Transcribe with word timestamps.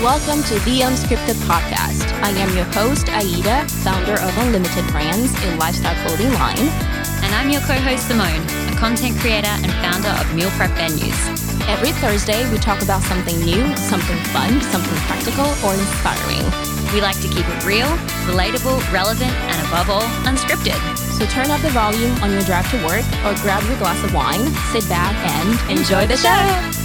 Welcome 0.00 0.42
to 0.44 0.54
the 0.64 0.80
Unscripted 0.80 1.36
Podcast. 1.44 2.08
I 2.24 2.30
am 2.40 2.56
your 2.56 2.64
host, 2.72 3.10
Aida, 3.12 3.68
founder 3.84 4.16
of 4.16 4.32
Unlimited 4.38 4.86
Brands, 4.88 5.28
a 5.44 5.56
lifestyle 5.56 5.92
clothing 6.00 6.32
line. 6.40 6.72
And 7.20 7.34
I'm 7.36 7.50
your 7.50 7.60
co 7.68 7.76
host, 7.84 8.08
Simone, 8.08 8.40
a 8.72 8.76
content 8.80 9.20
creator 9.20 9.52
and 9.60 9.68
founder 9.84 10.08
of 10.08 10.24
Meal 10.34 10.48
Prep 10.56 10.72
Menus. 10.80 11.20
Every 11.68 11.92
Thursday, 12.00 12.50
we 12.50 12.56
talk 12.56 12.80
about 12.80 13.02
something 13.02 13.44
new, 13.44 13.76
something 13.76 14.16
fun, 14.32 14.62
something 14.72 14.96
practical, 15.04 15.52
or 15.60 15.76
inspiring. 15.76 16.48
We 16.96 17.04
like 17.04 17.20
to 17.20 17.28
keep 17.28 17.44
it 17.44 17.60
real, 17.68 17.92
relatable, 18.24 18.80
relevant, 18.88 19.36
and 19.52 19.60
above 19.68 19.92
all, 19.92 20.08
unscripted. 20.24 20.80
So 21.12 21.28
turn 21.28 21.52
up 21.52 21.60
the 21.60 21.76
volume 21.76 22.16
on 22.24 22.32
your 22.32 22.40
drive 22.48 22.64
to 22.72 22.80
work 22.88 23.04
or 23.28 23.36
grab 23.44 23.60
your 23.68 23.76
glass 23.76 24.02
of 24.02 24.16
wine, 24.16 24.48
sit 24.72 24.88
back, 24.88 25.12
and 25.28 25.78
enjoy 25.78 26.06
the 26.08 26.16
show. 26.16 26.79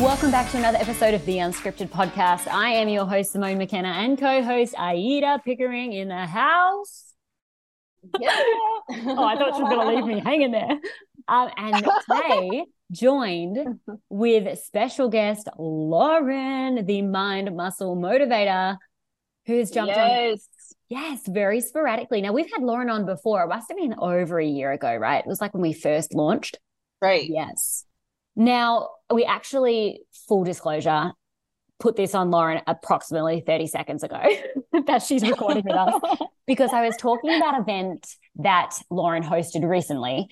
Welcome 0.00 0.30
back 0.30 0.50
to 0.52 0.56
another 0.56 0.78
episode 0.78 1.12
of 1.12 1.26
the 1.26 1.36
Unscripted 1.36 1.90
Podcast. 1.90 2.48
I 2.48 2.70
am 2.70 2.88
your 2.88 3.04
host, 3.04 3.32
Simone 3.32 3.58
McKenna, 3.58 3.88
and 3.88 4.18
co 4.18 4.42
host 4.42 4.74
Aida 4.78 5.42
Pickering 5.44 5.92
in 5.92 6.08
the 6.08 6.24
house. 6.24 7.12
Yeah. 8.18 8.30
oh, 8.32 9.24
I 9.24 9.36
thought 9.36 9.56
she 9.56 9.62
was 9.62 9.68
going 9.70 9.86
to 9.86 9.94
leave 9.94 10.06
me 10.06 10.20
hanging 10.24 10.52
there. 10.52 10.78
Um, 11.28 11.50
and 11.54 11.84
today, 12.08 12.64
joined 12.90 13.78
with 14.08 14.58
special 14.60 15.10
guest 15.10 15.50
Lauren, 15.58 16.86
the 16.86 17.02
mind 17.02 17.54
muscle 17.54 17.94
motivator, 17.94 18.78
who's 19.44 19.70
jumped 19.70 19.94
yes. 19.94 20.30
on. 20.32 20.38
Yes, 20.88 21.20
very 21.28 21.60
sporadically. 21.60 22.22
Now, 22.22 22.32
we've 22.32 22.50
had 22.50 22.62
Lauren 22.62 22.88
on 22.88 23.04
before. 23.04 23.42
It 23.42 23.48
must 23.48 23.68
have 23.68 23.76
been 23.76 23.94
over 23.98 24.40
a 24.40 24.46
year 24.46 24.72
ago, 24.72 24.96
right? 24.96 25.22
It 25.22 25.28
was 25.28 25.42
like 25.42 25.52
when 25.52 25.60
we 25.60 25.74
first 25.74 26.14
launched. 26.14 26.58
Right. 27.02 27.28
Yes. 27.28 27.84
Now, 28.40 28.88
we 29.12 29.26
actually, 29.26 30.00
full 30.26 30.44
disclosure, 30.44 31.12
put 31.78 31.94
this 31.94 32.14
on 32.14 32.30
Lauren 32.30 32.62
approximately 32.66 33.42
30 33.46 33.66
seconds 33.66 34.02
ago 34.02 34.18
that 34.86 35.02
she's 35.02 35.20
recording 35.20 35.62
with 35.66 35.76
us 35.76 36.00
because 36.46 36.72
I 36.72 36.86
was 36.86 36.96
talking 36.96 37.34
about 37.34 37.54
an 37.56 37.60
event 37.60 38.06
that 38.36 38.76
Lauren 38.88 39.22
hosted 39.22 39.68
recently. 39.68 40.28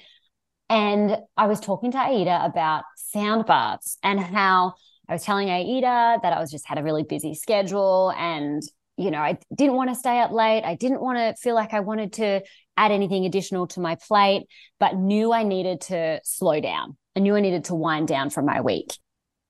And 0.70 1.18
I 1.36 1.48
was 1.48 1.60
talking 1.60 1.92
to 1.92 1.98
Aida 1.98 2.46
about 2.46 2.84
sound 2.96 3.44
baths 3.44 3.98
and 4.02 4.18
how 4.18 4.72
I 5.06 5.12
was 5.12 5.22
telling 5.22 5.50
Aida 5.50 6.18
that 6.22 6.32
I 6.32 6.40
was 6.40 6.50
just 6.50 6.66
had 6.66 6.78
a 6.78 6.82
really 6.82 7.02
busy 7.02 7.34
schedule 7.34 8.14
and 8.16 8.62
you 8.98 9.12
know, 9.12 9.20
I 9.20 9.38
didn't 9.54 9.76
want 9.76 9.90
to 9.90 9.94
stay 9.94 10.20
up 10.20 10.32
late. 10.32 10.64
I 10.64 10.74
didn't 10.74 11.00
want 11.00 11.18
to 11.18 11.40
feel 11.40 11.54
like 11.54 11.72
I 11.72 11.80
wanted 11.80 12.14
to 12.14 12.42
add 12.76 12.90
anything 12.90 13.24
additional 13.24 13.68
to 13.68 13.80
my 13.80 13.94
plate, 13.94 14.46
but 14.80 14.96
knew 14.96 15.32
I 15.32 15.44
needed 15.44 15.82
to 15.82 16.20
slow 16.24 16.60
down. 16.60 16.96
I 17.16 17.20
knew 17.20 17.36
I 17.36 17.40
needed 17.40 17.64
to 17.64 17.74
wind 17.74 18.08
down 18.08 18.30
from 18.30 18.44
my 18.44 18.60
week. 18.60 18.92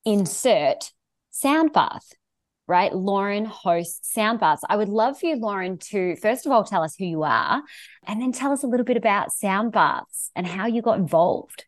Insert 0.04 0.92
sound 1.30 1.72
bath, 1.72 2.12
right? 2.66 2.94
Lauren 2.94 3.46
hosts 3.46 4.12
sound 4.12 4.38
baths. 4.40 4.62
I 4.68 4.76
would 4.76 4.90
love 4.90 5.18
for 5.18 5.26
you, 5.26 5.36
Lauren, 5.36 5.78
to 5.90 6.16
first 6.16 6.44
of 6.44 6.52
all 6.52 6.64
tell 6.64 6.82
us 6.82 6.94
who 6.94 7.06
you 7.06 7.22
are 7.22 7.62
and 8.06 8.20
then 8.20 8.32
tell 8.32 8.52
us 8.52 8.62
a 8.62 8.66
little 8.66 8.84
bit 8.84 8.98
about 8.98 9.32
sound 9.32 9.72
baths 9.72 10.30
and 10.36 10.46
how 10.46 10.66
you 10.66 10.82
got 10.82 10.98
involved. 10.98 11.64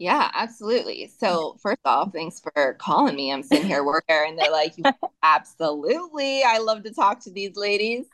Yeah, 0.00 0.30
absolutely. 0.32 1.12
So 1.18 1.58
first 1.62 1.82
off, 1.84 2.14
thanks 2.14 2.40
for 2.40 2.72
calling 2.80 3.14
me. 3.14 3.30
I'm 3.30 3.42
sitting 3.42 3.66
here 3.66 3.84
working 3.84 4.16
and 4.28 4.38
they're 4.38 4.50
like, 4.50 4.74
absolutely. 5.22 6.42
I 6.42 6.56
love 6.56 6.84
to 6.84 6.94
talk 6.94 7.20
to 7.24 7.30
these 7.30 7.54
ladies. 7.54 8.06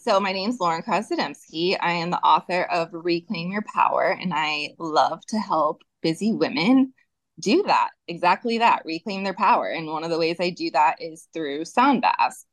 So 0.00 0.20
my 0.20 0.30
name's 0.30 0.60
Lauren 0.60 0.84
Krasnodembski. 0.84 1.76
I 1.80 1.94
am 1.94 2.12
the 2.12 2.20
author 2.20 2.62
of 2.62 2.90
Reclaim 2.92 3.50
Your 3.50 3.64
Power, 3.74 4.04
and 4.08 4.32
I 4.32 4.76
love 4.78 5.26
to 5.30 5.38
help 5.40 5.82
busy 6.00 6.32
women 6.32 6.94
do 7.40 7.64
that, 7.64 7.90
exactly 8.06 8.58
that, 8.58 8.82
reclaim 8.84 9.24
their 9.24 9.34
power. 9.34 9.66
And 9.66 9.88
one 9.88 10.04
of 10.04 10.10
the 10.10 10.18
ways 10.18 10.36
I 10.38 10.50
do 10.50 10.70
that 10.70 11.02
is 11.02 11.26
through 11.34 11.64
sound 11.64 12.02
baths. 12.02 12.46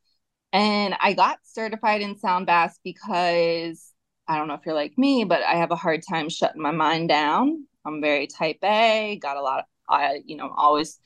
And 0.52 0.96
I 1.00 1.14
got 1.14 1.38
certified 1.44 2.02
in 2.02 2.18
sound 2.18 2.48
baths 2.48 2.80
because 2.84 3.94
I 4.28 4.40
don't 4.40 4.48
know 4.48 4.56
if 4.56 4.66
you're 4.66 4.74
like 4.74 4.98
me, 4.98 5.26
but 5.26 5.44
I 5.44 5.58
have 5.58 5.70
a 5.70 5.76
hard 5.76 6.02
time 6.10 6.28
shutting 6.28 6.62
my 6.64 6.72
mind 6.72 7.08
down 7.08 7.68
I'm 7.86 8.02
very 8.02 8.28
type 8.28 8.60
A, 8.64 9.20
got 9.22 9.38
a 9.38 9.42
lot 9.42 9.60
of, 9.60 9.66
I, 9.90 10.22
you 10.26 10.36
know, 10.38 10.54
always 10.56 11.00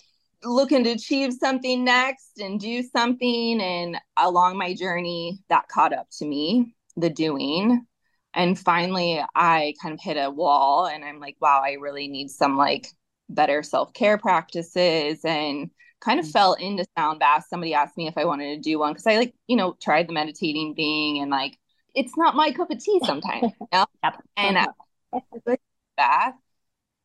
looking 0.43 0.83
to 0.83 0.91
achieve 0.91 1.33
something 1.33 1.83
next 1.83 2.39
and 2.39 2.59
do 2.59 2.83
something. 2.83 3.61
And 3.61 3.97
along 4.17 4.57
my 4.57 4.73
journey, 4.73 5.39
that 5.49 5.67
caught 5.67 5.93
up 5.93 6.07
to 6.19 6.25
me, 6.25 6.75
the 6.95 7.09
doing. 7.09 7.85
And 8.33 8.59
finally, 8.59 9.23
I 9.33 9.73
kind 9.81 9.93
of 9.93 10.01
hit 10.01 10.17
a 10.17 10.29
wall 10.29 10.87
and 10.87 11.03
I'm 11.03 11.19
like, 11.19 11.37
wow, 11.39 11.61
I 11.63 11.73
really 11.73 12.07
need 12.07 12.29
some 12.29 12.57
like 12.57 12.87
better 13.29 13.63
self 13.63 13.93
care 13.93 14.17
practices 14.17 15.21
and 15.23 15.71
kind 16.01 16.19
of 16.19 16.25
mm-hmm. 16.25 16.31
fell 16.31 16.53
into 16.53 16.85
sound 16.97 17.19
baths. 17.19 17.49
Somebody 17.49 17.73
asked 17.73 17.97
me 17.97 18.07
if 18.07 18.17
I 18.17 18.25
wanted 18.25 18.55
to 18.55 18.61
do 18.61 18.79
one 18.79 18.91
because 18.91 19.07
I 19.07 19.17
like, 19.17 19.33
you 19.47 19.55
know, 19.55 19.75
tried 19.81 20.07
the 20.07 20.13
meditating 20.13 20.75
thing 20.75 21.19
and 21.19 21.31
like, 21.31 21.57
it's 21.95 22.17
not 22.17 22.35
my 22.35 22.51
cup 22.51 22.69
of 22.69 22.83
tea 22.83 22.99
sometimes. 23.05 23.53
You 23.59 23.67
know? 23.71 23.85
yep. 24.03 24.21
And 24.35 24.57
I, 24.57 24.67
bath 25.95 26.33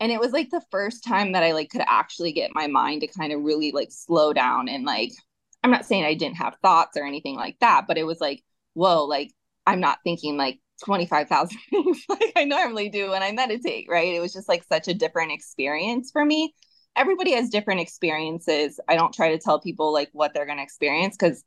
and 0.00 0.11
it 0.11 0.21
was 0.21 0.33
like 0.33 0.50
the 0.50 0.62
first 0.71 1.05
time 1.05 1.33
that 1.33 1.43
i 1.43 1.53
like 1.53 1.71
could 1.71 1.83
actually 1.87 2.33
get 2.33 2.55
my 2.55 2.66
mind 2.66 3.03
to 3.03 3.06
kind 3.06 3.33
of 3.33 3.43
really 3.43 3.72
like 3.72 3.91
slow 3.91 4.33
down 4.33 4.69
and 4.69 4.84
like 4.84 5.12
i'm 5.62 5.71
not 5.71 5.84
saying 5.84 6.05
i 6.05 6.15
didn't 6.15 6.37
have 6.37 6.56
thoughts 6.62 6.97
or 6.97 7.05
anything 7.05 7.37
like 7.37 7.56
that 7.61 7.87
but 7.87 7.99
it 7.99 8.05
was 8.05 8.21
like 8.21 8.43
whoa 8.75 9.05
like 9.05 9.31
i'm 9.66 9.81
not 9.81 9.99
thinking 10.05 10.37
like 10.37 10.59
25,000 10.84 11.59
things 11.71 12.03
like 12.09 12.33
i 12.37 12.44
normally 12.44 12.88
do 12.88 13.11
when 13.11 13.22
i 13.22 13.33
meditate 13.33 13.87
right? 13.88 14.15
It 14.15 14.21
was 14.21 14.33
just 14.33 14.49
like 14.49 14.65
such 14.65 14.88
a 14.88 14.94
different 14.94 15.33
experience 15.33 16.11
for 16.11 16.25
me. 16.25 16.55
Everybody 16.97 17.32
has 17.34 17.50
different 17.50 17.81
experiences. 17.81 18.81
I 18.88 18.97
don't 18.97 19.15
try 19.15 19.31
to 19.31 19.38
tell 19.38 19.61
people 19.61 19.93
like 19.93 20.11
what 20.12 20.34
they're 20.34 20.47
going 20.47 20.59
to 20.59 20.65
experience 20.65 21.17
because 21.17 21.44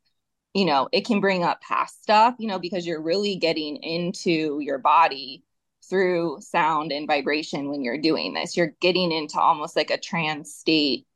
you 0.54 0.64
know 0.64 0.88
it 0.92 1.04
can 1.04 1.20
bring 1.20 1.42
up 1.44 1.60
past 1.60 2.02
stuff 2.02 2.34
you 2.38 2.48
know 2.48 2.58
because 2.58 2.86
you're 2.86 3.02
really 3.02 3.36
getting 3.36 3.76
into 3.76 4.58
your 4.60 4.78
body 4.78 5.43
through 5.88 6.38
sound 6.40 6.92
and 6.92 7.06
vibration 7.06 7.68
when 7.68 7.82
you're 7.82 7.98
doing 8.00 8.34
this. 8.34 8.56
You're 8.56 8.74
getting 8.80 9.12
into 9.12 9.40
almost 9.40 9.76
like 9.76 9.90
a 9.90 9.98
trance 9.98 10.54
state 10.54 11.06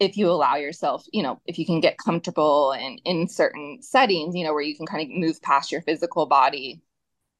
if 0.00 0.16
you 0.16 0.28
allow 0.28 0.56
yourself, 0.56 1.04
you 1.12 1.22
know, 1.22 1.40
if 1.46 1.58
you 1.58 1.64
can 1.64 1.80
get 1.80 1.98
comfortable 1.98 2.72
and 2.72 3.00
in 3.04 3.28
certain 3.28 3.78
settings, 3.80 4.34
you 4.34 4.44
know, 4.44 4.52
where 4.52 4.62
you 4.62 4.76
can 4.76 4.86
kind 4.86 5.02
of 5.02 5.16
move 5.16 5.40
past 5.40 5.70
your 5.70 5.82
physical 5.82 6.26
body 6.26 6.82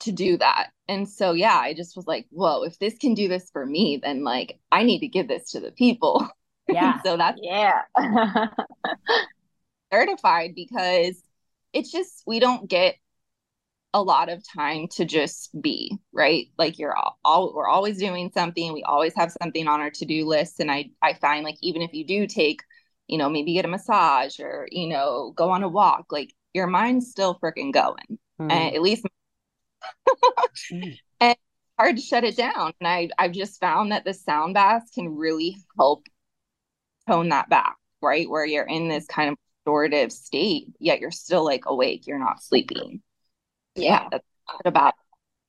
to 0.00 0.12
do 0.12 0.36
that. 0.36 0.70
And 0.88 1.08
so, 1.08 1.32
yeah, 1.32 1.58
I 1.58 1.74
just 1.74 1.96
was 1.96 2.06
like, 2.06 2.26
whoa, 2.30 2.62
if 2.62 2.78
this 2.78 2.96
can 2.96 3.14
do 3.14 3.28
this 3.28 3.50
for 3.50 3.66
me, 3.66 3.98
then 4.02 4.22
like 4.22 4.58
I 4.70 4.82
need 4.82 5.00
to 5.00 5.08
give 5.08 5.28
this 5.28 5.52
to 5.52 5.60
the 5.60 5.72
people. 5.72 6.28
Yeah. 6.66 7.02
so 7.02 7.18
that's, 7.18 7.38
yeah. 7.42 7.82
certified 9.92 10.54
because 10.54 11.22
it's 11.74 11.92
just, 11.92 12.22
we 12.26 12.40
don't 12.40 12.70
get 12.70 12.96
a 13.94 14.02
lot 14.02 14.28
of 14.28 14.42
time 14.46 14.88
to 14.88 15.04
just 15.04 15.50
be 15.62 15.96
right? 16.12 16.48
Like 16.58 16.78
you're 16.78 16.96
all, 16.96 17.18
all, 17.24 17.54
we're 17.54 17.68
always 17.68 17.96
doing 17.96 18.30
something. 18.34 18.72
We 18.72 18.82
always 18.82 19.14
have 19.14 19.34
something 19.40 19.68
on 19.68 19.80
our 19.80 19.90
to-do 19.90 20.26
list. 20.26 20.60
And 20.60 20.70
i 20.70 20.90
i 21.00 21.14
find 21.14 21.44
like 21.44 21.56
even 21.62 21.80
if 21.80 21.94
you 21.94 22.04
do 22.04 22.26
take 22.26 22.60
you 23.06 23.18
know 23.18 23.30
maybe 23.30 23.54
get 23.54 23.64
a 23.64 23.68
massage 23.68 24.40
or 24.40 24.66
you 24.70 24.88
know 24.88 25.32
go 25.36 25.50
on 25.50 25.62
a 25.62 25.68
walk 25.68 26.06
like 26.10 26.32
your 26.52 26.66
mind's 26.66 27.10
still 27.10 27.38
freaking 27.38 27.72
going. 27.72 28.18
Mm. 28.40 28.50
and 28.50 28.74
at 28.74 28.82
least 28.82 29.06
mm. 30.72 30.98
and 31.20 31.36
hard 31.78 31.96
to 31.96 32.02
shut 32.02 32.24
it 32.24 32.36
down. 32.36 32.72
And 32.80 32.88
i 32.88 33.08
i've 33.18 33.32
just 33.32 33.60
found 33.60 33.92
that 33.92 34.04
the 34.04 34.14
sound 34.14 34.54
baths 34.54 34.90
can 34.92 35.16
really 35.16 35.56
help 35.78 36.06
tone 37.08 37.28
that 37.28 37.48
back 37.48 37.76
right? 38.02 38.28
Where 38.28 38.44
you're 38.44 38.64
in 38.64 38.88
this 38.88 39.06
kind 39.06 39.30
of 39.30 39.38
restorative 39.64 40.12
state 40.12 40.66
yet 40.78 41.00
you're 41.00 41.10
still 41.10 41.44
like 41.44 41.64
awake. 41.66 42.06
You're 42.06 42.18
not 42.18 42.42
sleeping 42.42 43.00
yeah. 43.74 44.08
That's 44.10 44.24
about. 44.64 44.94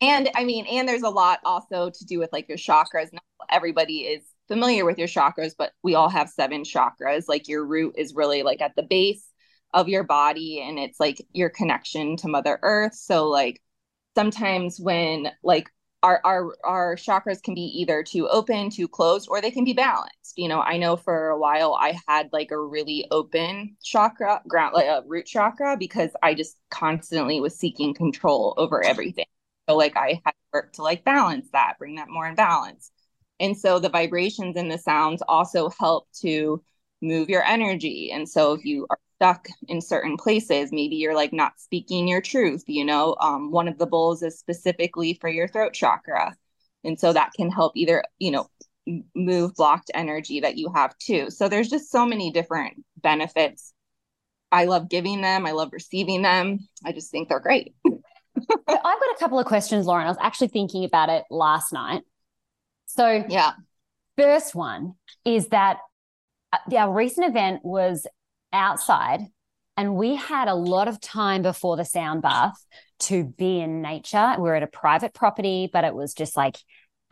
And 0.02 0.30
i 0.36 0.44
mean 0.44 0.66
and 0.66 0.88
there's 0.88 1.04
a 1.04 1.10
lot 1.10 1.40
also 1.46 1.90
to 1.90 2.06
do 2.06 2.20
with 2.20 2.32
like 2.34 2.50
your 2.50 2.58
chakras. 2.58 3.14
Not 3.14 3.24
everybody 3.50 4.00
is 4.00 4.24
familiar 4.48 4.86
with 4.86 4.98
your 4.98 5.08
chakras 5.08 5.54
but 5.58 5.72
we 5.84 5.96
all 5.96 6.10
have 6.10 6.30
seven 6.30 6.64
chakras. 6.64 7.26
Like 7.28 7.48
your 7.48 7.66
root 7.66 7.96
is 7.98 8.14
really 8.14 8.44
like 8.44 8.62
at 8.62 8.76
the 8.76 8.84
base 8.84 9.26
of 9.74 9.90
your 9.90 10.04
body 10.04 10.62
and 10.62 10.78
it's 10.80 11.00
like 11.00 11.26
your 11.34 11.50
connection 11.50 12.18
to 12.18 12.28
mother 12.28 12.60
earth. 12.62 12.96
So 12.96 13.28
like 13.28 13.62
sometimes 14.16 14.80
when 14.80 15.30
like 15.44 15.70
our 16.06 16.22
our 16.24 16.56
our 16.64 16.96
chakras 16.96 17.42
can 17.42 17.56
be 17.56 17.64
either 17.82 18.04
too 18.04 18.28
open, 18.30 18.70
too 18.70 18.88
closed, 18.88 19.28
or 19.28 19.42
they 19.42 19.50
can 19.50 19.64
be 19.66 19.74
balanced. 19.74 20.38
You 20.38 20.48
know, 20.48 20.60
I 20.62 20.78
know 20.78 20.96
for 20.96 21.30
a 21.30 21.40
while 21.40 21.74
I 21.74 21.98
had 22.08 22.30
like 22.32 22.52
a 22.52 22.60
really 22.60 23.08
open 23.10 23.76
chakra, 23.84 24.42
ground 24.48 24.76
like 24.76 24.86
a 24.86 25.04
root 25.08 25.26
chakra, 25.26 25.78
because 25.78 26.12
I 26.22 26.36
just 26.36 26.58
constantly 26.70 27.42
was 27.42 27.58
seeking 27.58 27.96
control 27.96 28.54
over 28.58 28.84
everything. 28.84 29.26
So 29.68 29.76
like 29.76 29.98
I 29.98 30.22
had 30.24 30.32
to 30.32 30.38
work 30.54 30.74
to 30.74 30.84
like 30.84 31.04
balance 31.04 31.48
that, 31.54 31.80
bring 31.80 31.96
that 31.96 32.10
more 32.10 32.28
in 32.28 32.36
balance. 32.36 32.92
And 33.40 33.58
so 33.58 33.80
the 33.80 33.90
vibrations 33.90 34.56
and 34.58 34.72
the 34.72 34.78
sounds 34.78 35.24
also 35.28 35.70
help 35.80 36.08
to 36.22 36.64
move 37.02 37.30
your 37.30 37.44
energy. 37.44 38.12
And 38.12 38.30
so 38.30 38.54
if 38.54 38.64
you 38.64 38.86
are 38.92 39.00
stuck 39.16 39.48
in 39.68 39.82
certain 39.82 40.18
places 40.18 40.72
maybe 40.72 40.96
you're 40.96 41.16
like 41.16 41.34
not 41.34 41.60
speaking 41.60 42.08
your 42.08 42.22
truth 42.22 42.64
you 42.68 42.84
know 42.84 43.16
um, 43.22 43.52
one 43.52 43.68
of 43.68 43.78
the 43.78 43.86
bowls 43.86 44.22
is 44.22 44.38
specifically 44.38 45.18
for 45.22 45.30
your 45.30 45.48
throat 45.48 45.74
chakra 45.74 46.36
and 46.84 47.00
so 47.00 47.14
that 47.14 47.32
can 47.36 47.50
help 47.50 47.72
either 47.76 48.04
you 48.20 48.32
know 48.32 48.50
move 49.16 49.56
blocked 49.56 49.92
energy 49.94 50.42
that 50.42 50.58
you 50.58 50.72
have 50.74 50.98
too. 50.98 51.30
So 51.30 51.48
there's 51.48 51.70
just 51.70 51.92
so 51.92 52.06
many 52.06 52.32
different 52.32 52.84
benefits. 52.98 53.74
I 54.52 54.66
love 54.66 54.90
giving 54.90 55.22
them, 55.22 55.46
I 55.46 55.52
love 55.52 55.70
receiving 55.72 56.22
them. 56.22 56.68
I 56.86 56.92
just 56.92 57.12
think 57.12 57.30
they're 57.30 57.40
great. 57.40 57.74
I've 57.86 58.66
got 58.68 59.16
a 59.16 59.20
couple 59.20 59.40
of 59.40 59.46
questions, 59.46 59.86
Lauren. 59.86 60.06
I 60.06 60.10
was 60.10 60.18
actually 60.22 60.50
thinking 60.50 60.84
about 60.84 61.10
it 61.10 61.24
last 61.30 61.74
night. 61.74 62.04
So, 62.86 63.26
yeah. 63.28 63.54
First 64.18 64.56
one 64.56 64.94
is 65.26 65.48
that 65.48 65.80
uh, 66.54 66.76
our 66.78 66.94
recent 66.94 67.28
event 67.28 67.62
was 67.64 68.08
outside 68.56 69.22
and 69.78 69.96
we 69.96 70.16
had 70.16 70.48
a 70.48 70.56
lot 70.56 70.88
of 70.88 71.02
time 71.02 71.42
before 71.42 71.76
the 71.76 71.86
sound 71.86 72.22
bath 72.22 72.66
to 73.00 73.26
be 73.26 73.60
in 73.60 73.82
nature. 73.82 74.36
We 74.38 74.44
we're 74.44 74.56
at 74.56 74.64
a 74.64 74.68
private 74.68 75.14
property, 75.14 75.70
but 75.72 75.84
it 75.84 75.94
was 75.94 76.14
just 76.14 76.38
like 76.38 76.58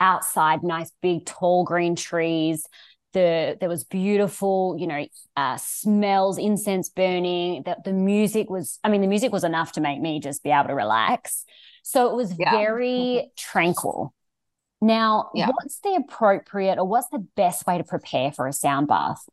outside, 0.00 0.62
nice 0.62 0.90
big 1.02 1.26
tall 1.26 1.64
green 1.64 1.94
trees. 1.94 2.66
The 3.12 3.56
there 3.60 3.68
was 3.68 3.84
beautiful, 3.84 4.76
you 4.78 4.86
know, 4.86 5.06
uh, 5.36 5.56
smells, 5.56 6.38
incense 6.38 6.88
burning. 6.88 7.62
The, 7.64 7.76
the 7.84 7.92
music 7.92 8.50
was, 8.50 8.78
I 8.82 8.88
mean, 8.88 9.02
the 9.02 9.06
music 9.06 9.30
was 9.30 9.44
enough 9.44 9.72
to 9.72 9.80
make 9.80 10.00
me 10.00 10.18
just 10.18 10.42
be 10.42 10.50
able 10.50 10.68
to 10.68 10.74
relax. 10.74 11.44
So 11.82 12.10
it 12.10 12.16
was 12.16 12.34
yeah. 12.38 12.50
very 12.50 13.30
tranquil. 13.36 14.14
Now, 14.80 15.30
yeah. 15.34 15.48
what's 15.48 15.78
the 15.80 15.94
appropriate 15.94 16.78
or 16.78 16.86
what's 16.86 17.08
the 17.08 17.24
best 17.36 17.66
way 17.66 17.78
to 17.78 17.84
prepare 17.84 18.32
for 18.32 18.48
a 18.48 18.52
sound 18.52 18.88
bath? 18.88 19.24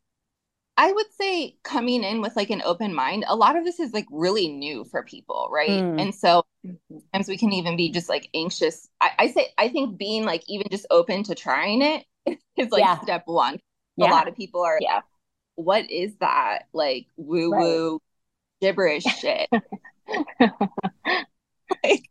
I 0.76 0.90
would 0.90 1.12
say 1.12 1.56
coming 1.62 2.02
in 2.02 2.20
with 2.22 2.34
like 2.34 2.50
an 2.50 2.62
open 2.64 2.94
mind. 2.94 3.24
A 3.28 3.36
lot 3.36 3.56
of 3.56 3.64
this 3.64 3.78
is 3.78 3.92
like 3.92 4.06
really 4.10 4.48
new 4.48 4.84
for 4.84 5.02
people, 5.02 5.48
right? 5.52 5.68
Mm. 5.68 6.00
And 6.00 6.14
so 6.14 6.44
sometimes 6.88 7.28
we 7.28 7.36
can 7.36 7.52
even 7.52 7.76
be 7.76 7.90
just 7.90 8.08
like 8.08 8.28
anxious. 8.34 8.88
I, 9.00 9.10
I, 9.18 9.26
say 9.28 9.48
I 9.58 9.68
think 9.68 9.98
being 9.98 10.24
like 10.24 10.42
even 10.48 10.68
just 10.70 10.86
open 10.90 11.24
to 11.24 11.34
trying 11.34 11.82
it 11.82 12.06
is 12.56 12.70
like 12.70 12.84
yeah. 12.84 13.00
step 13.00 13.24
one. 13.26 13.58
Yeah. 13.96 14.10
A 14.10 14.12
lot 14.12 14.28
of 14.28 14.36
people 14.36 14.62
are 14.62 14.78
yeah. 14.80 15.00
What 15.56 15.90
is 15.90 16.16
that? 16.20 16.64
Like 16.72 17.06
woo 17.16 17.50
woo 17.50 17.92
right. 17.92 18.00
gibberish 18.62 19.02
shit. 19.20 19.48
like, 21.84 22.08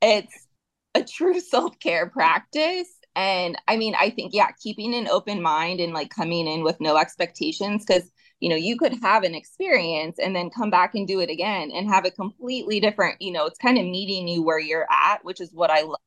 it's 0.00 0.46
a 0.94 1.04
true 1.04 1.38
self-care 1.38 2.08
practice 2.08 2.88
and 3.16 3.56
I 3.66 3.76
mean, 3.76 3.94
I 3.98 4.10
think, 4.10 4.32
yeah, 4.32 4.48
keeping 4.62 4.94
an 4.94 5.08
open 5.08 5.42
mind 5.42 5.80
and 5.80 5.92
like 5.92 6.10
coming 6.10 6.46
in 6.46 6.62
with 6.62 6.80
no 6.80 6.96
expectations, 6.96 7.84
because, 7.84 8.10
you 8.40 8.48
know, 8.48 8.56
you 8.56 8.78
could 8.78 8.94
have 9.02 9.24
an 9.24 9.34
experience 9.34 10.18
and 10.18 10.34
then 10.34 10.50
come 10.50 10.70
back 10.70 10.94
and 10.94 11.06
do 11.06 11.20
it 11.20 11.28
again 11.28 11.70
and 11.72 11.88
have 11.88 12.04
a 12.04 12.10
completely 12.10 12.80
different, 12.80 13.20
you 13.20 13.32
know, 13.32 13.46
it's 13.46 13.58
kind 13.58 13.78
of 13.78 13.84
meeting 13.84 14.28
you 14.28 14.42
where 14.42 14.58
you're 14.58 14.86
at, 14.90 15.24
which 15.24 15.40
is 15.40 15.52
what 15.52 15.70
I 15.70 15.82
love, 15.82 16.00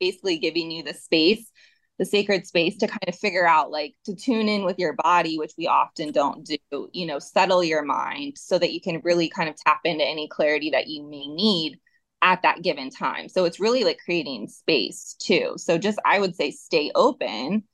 basically 0.00 0.38
giving 0.38 0.70
you 0.70 0.82
the 0.82 0.94
space, 0.94 1.50
the 1.98 2.04
sacred 2.04 2.46
space 2.46 2.76
to 2.76 2.86
kind 2.86 3.08
of 3.08 3.14
figure 3.16 3.46
out, 3.46 3.70
like, 3.70 3.94
to 4.04 4.14
tune 4.14 4.48
in 4.48 4.64
with 4.64 4.78
your 4.78 4.92
body, 4.92 5.38
which 5.38 5.52
we 5.56 5.66
often 5.66 6.12
don't 6.12 6.46
do, 6.46 6.88
you 6.92 7.06
know, 7.06 7.18
settle 7.18 7.64
your 7.64 7.82
mind 7.82 8.36
so 8.36 8.58
that 8.58 8.72
you 8.72 8.80
can 8.80 9.00
really 9.02 9.28
kind 9.28 9.48
of 9.48 9.56
tap 9.56 9.80
into 9.84 10.04
any 10.04 10.28
clarity 10.28 10.70
that 10.70 10.88
you 10.88 11.02
may 11.02 11.26
need 11.26 11.80
at 12.22 12.42
that 12.42 12.62
given 12.62 12.90
time. 12.90 13.28
So 13.28 13.44
it's 13.44 13.60
really 13.60 13.84
like 13.84 13.98
creating 14.04 14.48
space 14.48 15.14
too. 15.18 15.54
So 15.56 15.78
just 15.78 15.98
I 16.04 16.18
would 16.18 16.34
say 16.34 16.50
stay 16.50 16.90
open 16.94 17.64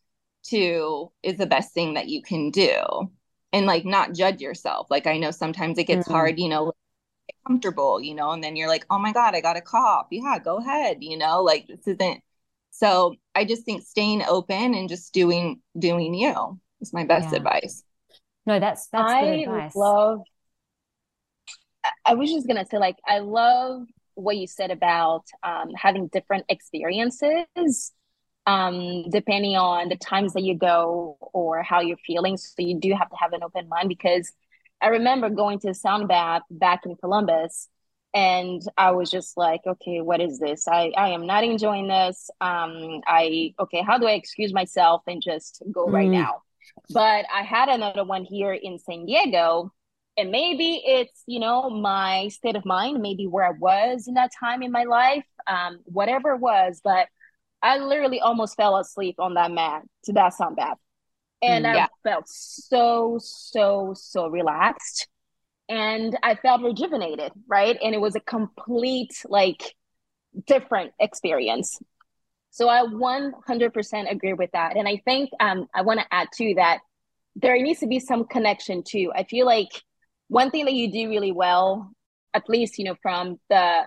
to 0.49 1.11
is 1.23 1.39
the 1.39 1.47
best 1.47 1.73
thing 1.73 1.95
that 1.95 2.09
you 2.09 2.23
can 2.23 2.51
do 2.51 3.11
and 3.53 3.67
like 3.67 3.85
not 3.85 4.13
judge 4.15 4.41
yourself. 4.41 4.89
Like 4.91 5.07
I 5.07 5.19
know 5.19 5.31
sometimes 5.31 5.79
it 5.79 5.85
gets 5.85 6.05
mm-hmm. 6.05 6.15
hard, 6.15 6.39
you 6.39 6.49
know, 6.49 6.73
comfortable, 7.47 8.01
you 8.01 8.15
know, 8.15 8.31
and 8.33 8.45
then 8.45 8.57
you're 8.57 8.69
like, 8.69 8.85
"Oh 8.91 8.99
my 8.99 9.13
god, 9.13 9.35
I 9.35 9.41
got 9.41 9.57
a 9.57 9.63
cough." 9.63 10.09
Yeah, 10.11 10.39
go 10.39 10.59
ahead, 10.59 10.99
you 11.01 11.17
know, 11.17 11.43
like 11.43 11.67
this 11.67 11.87
isn't 11.87 12.23
so 12.71 13.15
I 13.35 13.45
just 13.45 13.65
think 13.65 13.83
staying 13.83 14.23
open 14.25 14.75
and 14.75 14.89
just 14.89 15.13
doing 15.15 15.61
doing 15.79 16.15
you 16.15 16.61
is 16.81 16.93
my 16.93 17.05
best 17.05 17.31
yeah. 17.31 17.39
advice. 17.39 17.85
No, 18.47 18.61
that's 18.61 18.89
that's 18.89 19.11
I 19.11 19.21
good 19.23 19.49
advice. 19.49 19.77
love 19.77 20.21
I 22.05 22.15
was 22.15 22.31
just 22.31 22.47
gonna 22.47 22.67
say, 22.67 22.79
like, 22.79 22.97
I 23.07 23.19
love 23.19 23.87
what 24.15 24.37
you 24.37 24.47
said 24.47 24.71
about 24.71 25.25
um, 25.43 25.71
having 25.77 26.09
different 26.09 26.45
experiences 26.49 27.93
um, 28.47 29.09
depending 29.11 29.57
on 29.57 29.89
the 29.89 29.97
times 29.97 30.35
that 30.35 30.43
you 30.43 30.55
go 30.57 31.17
or 31.33 31.63
how 31.63 31.81
you're 31.81 31.97
feeling. 32.07 32.37
So 32.37 32.55
you 32.59 32.79
do 32.79 32.93
have 32.93 33.09
to 33.11 33.17
have 33.17 33.33
an 33.33 33.43
open 33.43 33.69
mind 33.69 33.89
because 33.89 34.33
I 34.81 34.89
remember 34.89 35.31
going 35.31 35.61
to 35.61 35.71
a 35.71 35.75
sound 35.75 36.09
bath 36.09 36.43
back 36.51 36.85
in 36.85 36.97
Columbus 36.97 37.69
and 38.13 38.63
I 38.77 38.93
was 38.93 39.11
just 39.11 39.37
like, 39.37 39.63
okay, 39.67 40.01
what 40.01 40.21
is 40.21 40.39
this? 40.39 40.69
I, 40.69 40.93
I 40.97 41.09
am 41.11 41.27
not 41.27 41.43
enjoying 41.43 41.89
this. 41.89 42.31
Um, 42.41 43.01
I, 43.07 43.55
okay, 43.59 43.83
how 43.83 43.99
do 43.99 44.07
I 44.07 44.13
excuse 44.13 44.53
myself 44.53 45.03
and 45.07 45.23
just 45.23 45.63
go 45.73 45.87
mm. 45.87 45.93
right 45.93 46.11
now? 46.11 46.43
But 46.91 47.25
I 47.35 47.43
had 47.43 47.69
another 47.69 48.05
one 48.05 48.25
here 48.25 48.53
in 48.53 48.79
San 48.79 49.07
Diego 49.07 49.73
and 50.17 50.31
maybe 50.31 50.83
it's 50.85 51.23
you 51.27 51.41
know 51.41 51.71
my 51.71 52.29
state 52.29 52.57
of 52.57 52.65
mind 52.65 53.01
maybe 53.01 53.27
where 53.27 53.45
i 53.45 53.53
was 53.59 54.07
in 54.07 54.15
that 54.15 54.31
time 54.39 54.63
in 54.63 54.71
my 54.71 54.85
life 54.85 55.25
um, 55.47 55.81
whatever 55.85 56.33
it 56.33 56.41
was 56.41 56.81
but 56.83 57.09
i 57.63 57.79
literally 57.79 58.21
almost 58.21 58.57
fell 58.57 58.77
asleep 58.77 59.17
on 59.19 59.35
that 59.35 59.51
mat. 59.51 59.83
To 60.05 60.13
that 60.13 60.35
sound 60.35 60.57
bath 60.57 60.79
and 61.43 61.65
mm, 61.65 61.75
yeah. 61.75 61.87
i 61.87 62.09
felt 62.09 62.29
so 62.29 63.19
so 63.21 63.95
so 63.97 64.29
relaxed 64.29 65.09
and 65.69 66.17
i 66.23 66.35
felt 66.35 66.63
rejuvenated 66.63 67.33
right? 67.49 67.77
And 67.83 67.95
it 67.95 68.01
was 68.01 68.17
a 68.17 68.21
complete 68.21 69.15
like 69.29 69.75
different 70.47 70.93
experience. 71.01 71.79
So 72.51 72.69
i 72.69 72.83
100% 72.83 74.11
agree 74.11 74.33
with 74.35 74.51
that. 74.53 74.77
And 74.77 74.87
i 74.87 75.01
think 75.05 75.31
um, 75.41 75.67
i 75.75 75.83
want 75.83 76.01
to 76.01 76.07
add 76.11 76.29
to 76.35 76.55
that 76.57 76.81
there 77.37 77.61
needs 77.61 77.81
to 77.81 77.87
be 77.87 77.99
some 77.99 78.25
connection 78.25 78.83
too. 78.87 79.11
I 79.15 79.25
feel 79.25 79.47
like 79.47 79.71
one 80.35 80.51
thing 80.51 80.65
that 80.65 80.75
you 80.75 80.91
do 80.91 81.09
really 81.09 81.33
well 81.33 81.91
at 82.35 82.49
least 82.49 82.79
you 82.79 82.85
know 82.85 82.97
from 83.03 83.39
the 83.49 83.83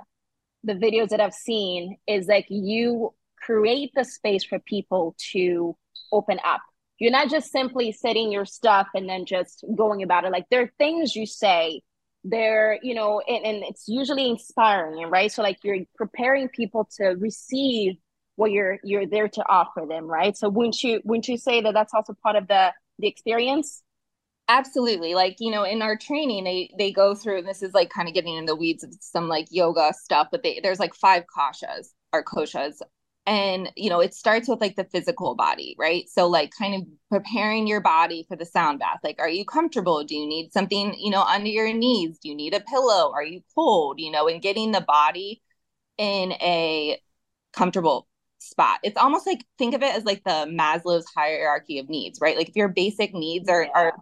the 0.63 0.73
videos 0.73 1.09
that 1.09 1.21
i've 1.21 1.33
seen 1.33 1.97
is 2.07 2.27
like 2.27 2.45
you 2.49 3.13
create 3.47 3.91
the 3.95 4.03
space 4.03 4.43
for 4.43 4.59
people 4.59 5.15
to 5.31 5.75
open 6.11 6.39
up. 6.43 6.61
You're 6.99 7.11
not 7.11 7.29
just 7.29 7.51
simply 7.51 7.91
setting 7.91 8.31
your 8.31 8.45
stuff 8.45 8.87
and 8.95 9.07
then 9.07 9.25
just 9.25 9.63
going 9.75 10.03
about 10.03 10.25
it. 10.25 10.31
Like 10.31 10.45
there 10.49 10.63
are 10.63 10.71
things 10.77 11.15
you 11.15 11.25
say. 11.25 11.81
There 12.23 12.77
you 12.81 12.93
know 12.93 13.21
and, 13.21 13.45
and 13.45 13.63
it's 13.63 13.87
usually 13.87 14.29
inspiring 14.29 15.09
right? 15.09 15.31
So 15.31 15.41
like 15.43 15.59
you're 15.63 15.85
preparing 15.95 16.49
people 16.49 16.89
to 16.97 17.09
receive 17.09 17.93
what 18.35 18.51
you're 18.51 18.79
you're 18.83 19.07
there 19.07 19.29
to 19.29 19.43
offer 19.47 19.85
them 19.87 20.07
right? 20.07 20.35
So 20.35 20.49
wouldn't 20.49 20.83
you 20.83 20.99
wouldn't 21.05 21.29
you 21.29 21.37
say 21.37 21.61
that 21.61 21.73
that's 21.73 21.93
also 21.93 22.13
part 22.21 22.35
of 22.35 22.47
the 22.49 22.73
the 22.99 23.07
experience 23.07 23.81
Absolutely. 24.49 25.13
Like, 25.13 25.37
you 25.39 25.51
know, 25.51 25.63
in 25.63 25.81
our 25.81 25.97
training, 25.97 26.45
they 26.45 26.71
they 26.77 26.91
go 26.91 27.13
through, 27.15 27.39
and 27.39 27.47
this 27.47 27.61
is 27.61 27.73
like 27.73 27.89
kind 27.89 28.07
of 28.07 28.13
getting 28.13 28.35
in 28.35 28.45
the 28.45 28.55
weeds 28.55 28.83
of 28.83 28.93
some 29.01 29.27
like 29.27 29.47
yoga 29.51 29.93
stuff, 29.93 30.29
but 30.31 30.41
they 30.43 30.59
there's 30.63 30.79
like 30.79 30.93
five 30.95 31.23
koshas 31.25 31.89
or 32.13 32.23
koshas. 32.23 32.75
And, 33.25 33.69
you 33.75 33.89
know, 33.89 33.99
it 33.99 34.13
starts 34.13 34.47
with 34.47 34.61
like 34.61 34.77
the 34.77 34.85
physical 34.85 35.35
body, 35.35 35.75
right? 35.77 36.07
So, 36.07 36.27
like, 36.27 36.51
kind 36.57 36.75
of 36.75 36.87
preparing 37.11 37.67
your 37.67 37.81
body 37.81 38.25
for 38.25 38.37
the 38.37 38.45
sound 38.45 38.79
bath. 38.79 38.99
Like, 39.03 39.17
are 39.19 39.27
you 39.27 39.43
comfortable? 39.43 40.01
Do 40.05 40.15
you 40.15 40.25
need 40.25 40.53
something, 40.53 40.93
you 40.97 41.11
know, 41.11 41.23
under 41.23 41.49
your 41.49 41.73
knees? 41.73 42.19
Do 42.19 42.29
you 42.29 42.35
need 42.35 42.53
a 42.53 42.61
pillow? 42.61 43.11
Are 43.13 43.23
you 43.23 43.41
cold? 43.53 43.99
You 43.99 44.11
know, 44.11 44.29
and 44.29 44.41
getting 44.41 44.71
the 44.71 44.79
body 44.79 45.41
in 45.97 46.31
a 46.33 47.01
comfortable 47.51 48.07
spot. 48.39 48.79
It's 48.83 48.97
almost 48.97 49.27
like 49.27 49.43
think 49.57 49.75
of 49.75 49.83
it 49.83 49.93
as 49.93 50.05
like 50.05 50.23
the 50.23 50.47
Maslow's 50.49 51.05
hierarchy 51.13 51.79
of 51.79 51.89
needs, 51.89 52.19
right? 52.21 52.37
Like 52.37 52.49
if 52.49 52.55
your 52.55 52.69
basic 52.69 53.13
needs 53.13 53.49
are, 53.49 53.63
yeah. 53.63 53.71
are 53.75 53.93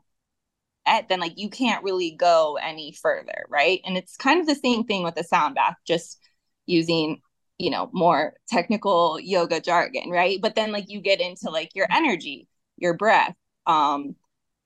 at, 0.86 1.10
then 1.10 1.20
like 1.20 1.34
you 1.38 1.50
can't 1.50 1.84
really 1.84 2.12
go 2.12 2.58
any 2.62 2.92
further, 2.94 3.46
right? 3.50 3.82
And 3.86 3.98
it's 3.98 4.18
kind 4.18 4.40
of 4.40 4.48
the 4.48 4.56
same 4.56 4.84
thing 4.86 5.04
with 5.04 5.16
the 5.16 5.24
sound 5.24 5.56
bath, 5.56 5.76
just 5.86 6.20
using 6.66 7.22
you 7.58 7.70
know 7.70 7.90
more 7.94 8.34
technical 8.50 9.20
yoga 9.20 9.62
jargon 9.62 10.10
right? 10.10 10.40
But 10.42 10.56
then 10.56 10.72
like 10.72 10.90
you 10.90 11.00
get 11.02 11.22
into 11.22 11.50
like 11.50 11.74
your 11.76 11.88
energy 11.92 12.48
your 12.78 12.94
breath 12.94 13.36
um 13.68 14.16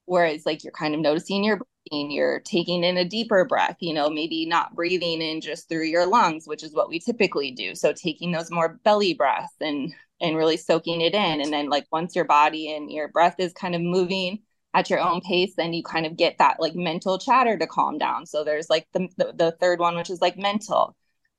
whereas 0.05 0.45
like 0.45 0.63
you're 0.63 0.73
kind 0.73 0.95
of 0.95 1.01
noticing 1.01 1.43
your 1.43 1.57
breathing 1.57 2.11
you're 2.11 2.39
taking 2.41 2.83
in 2.83 2.97
a 2.97 3.05
deeper 3.05 3.45
breath 3.45 3.77
you 3.79 3.93
know 3.93 4.09
maybe 4.09 4.45
not 4.45 4.75
breathing 4.75 5.21
in 5.21 5.41
just 5.41 5.69
through 5.69 5.85
your 5.85 6.07
lungs 6.07 6.47
which 6.47 6.63
is 6.63 6.73
what 6.73 6.89
we 6.89 6.99
typically 6.99 7.51
do. 7.51 7.75
So 7.75 7.93
taking 7.93 8.31
those 8.31 8.51
more 8.51 8.79
belly 8.83 9.13
breaths 9.13 9.53
and 9.61 9.93
and 10.21 10.35
really 10.35 10.57
soaking 10.57 11.01
it 11.01 11.13
in. 11.13 11.41
And 11.41 11.53
then 11.53 11.69
like 11.69 11.85
once 11.91 12.15
your 12.15 12.25
body 12.25 12.73
and 12.73 12.91
your 12.91 13.07
breath 13.07 13.35
is 13.39 13.53
kind 13.53 13.75
of 13.75 13.81
moving 13.81 14.39
at 14.73 14.89
your 14.89 14.99
own 14.99 15.21
pace 15.21 15.53
then 15.55 15.73
you 15.73 15.83
kind 15.83 16.05
of 16.05 16.15
get 16.15 16.37
that 16.37 16.59
like 16.59 16.75
mental 16.75 17.17
chatter 17.17 17.57
to 17.57 17.67
calm 17.67 17.97
down. 17.97 18.25
So 18.25 18.43
there's 18.43 18.69
like 18.69 18.87
the, 18.93 19.07
the, 19.17 19.33
the 19.35 19.51
third 19.59 19.79
one 19.79 19.95
which 19.95 20.09
is 20.09 20.21
like 20.21 20.37
mental. 20.37 20.95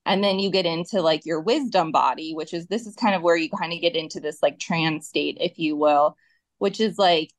And 0.06 0.24
then 0.24 0.38
you 0.38 0.50
get 0.50 0.66
into 0.66 1.02
like 1.02 1.24
your 1.26 1.40
wisdom 1.40 1.92
body 1.92 2.34
which 2.34 2.52
is 2.54 2.66
this 2.66 2.86
is 2.86 2.96
kind 2.96 3.14
of 3.14 3.22
where 3.22 3.36
you 3.36 3.48
kind 3.50 3.72
of 3.72 3.80
get 3.80 3.94
into 3.94 4.20
this 4.20 4.42
like 4.42 4.58
trance 4.58 5.08
state 5.08 5.38
if 5.40 5.58
you 5.58 5.76
will 5.76 6.16
which 6.58 6.80
is 6.80 6.98
like 6.98 7.30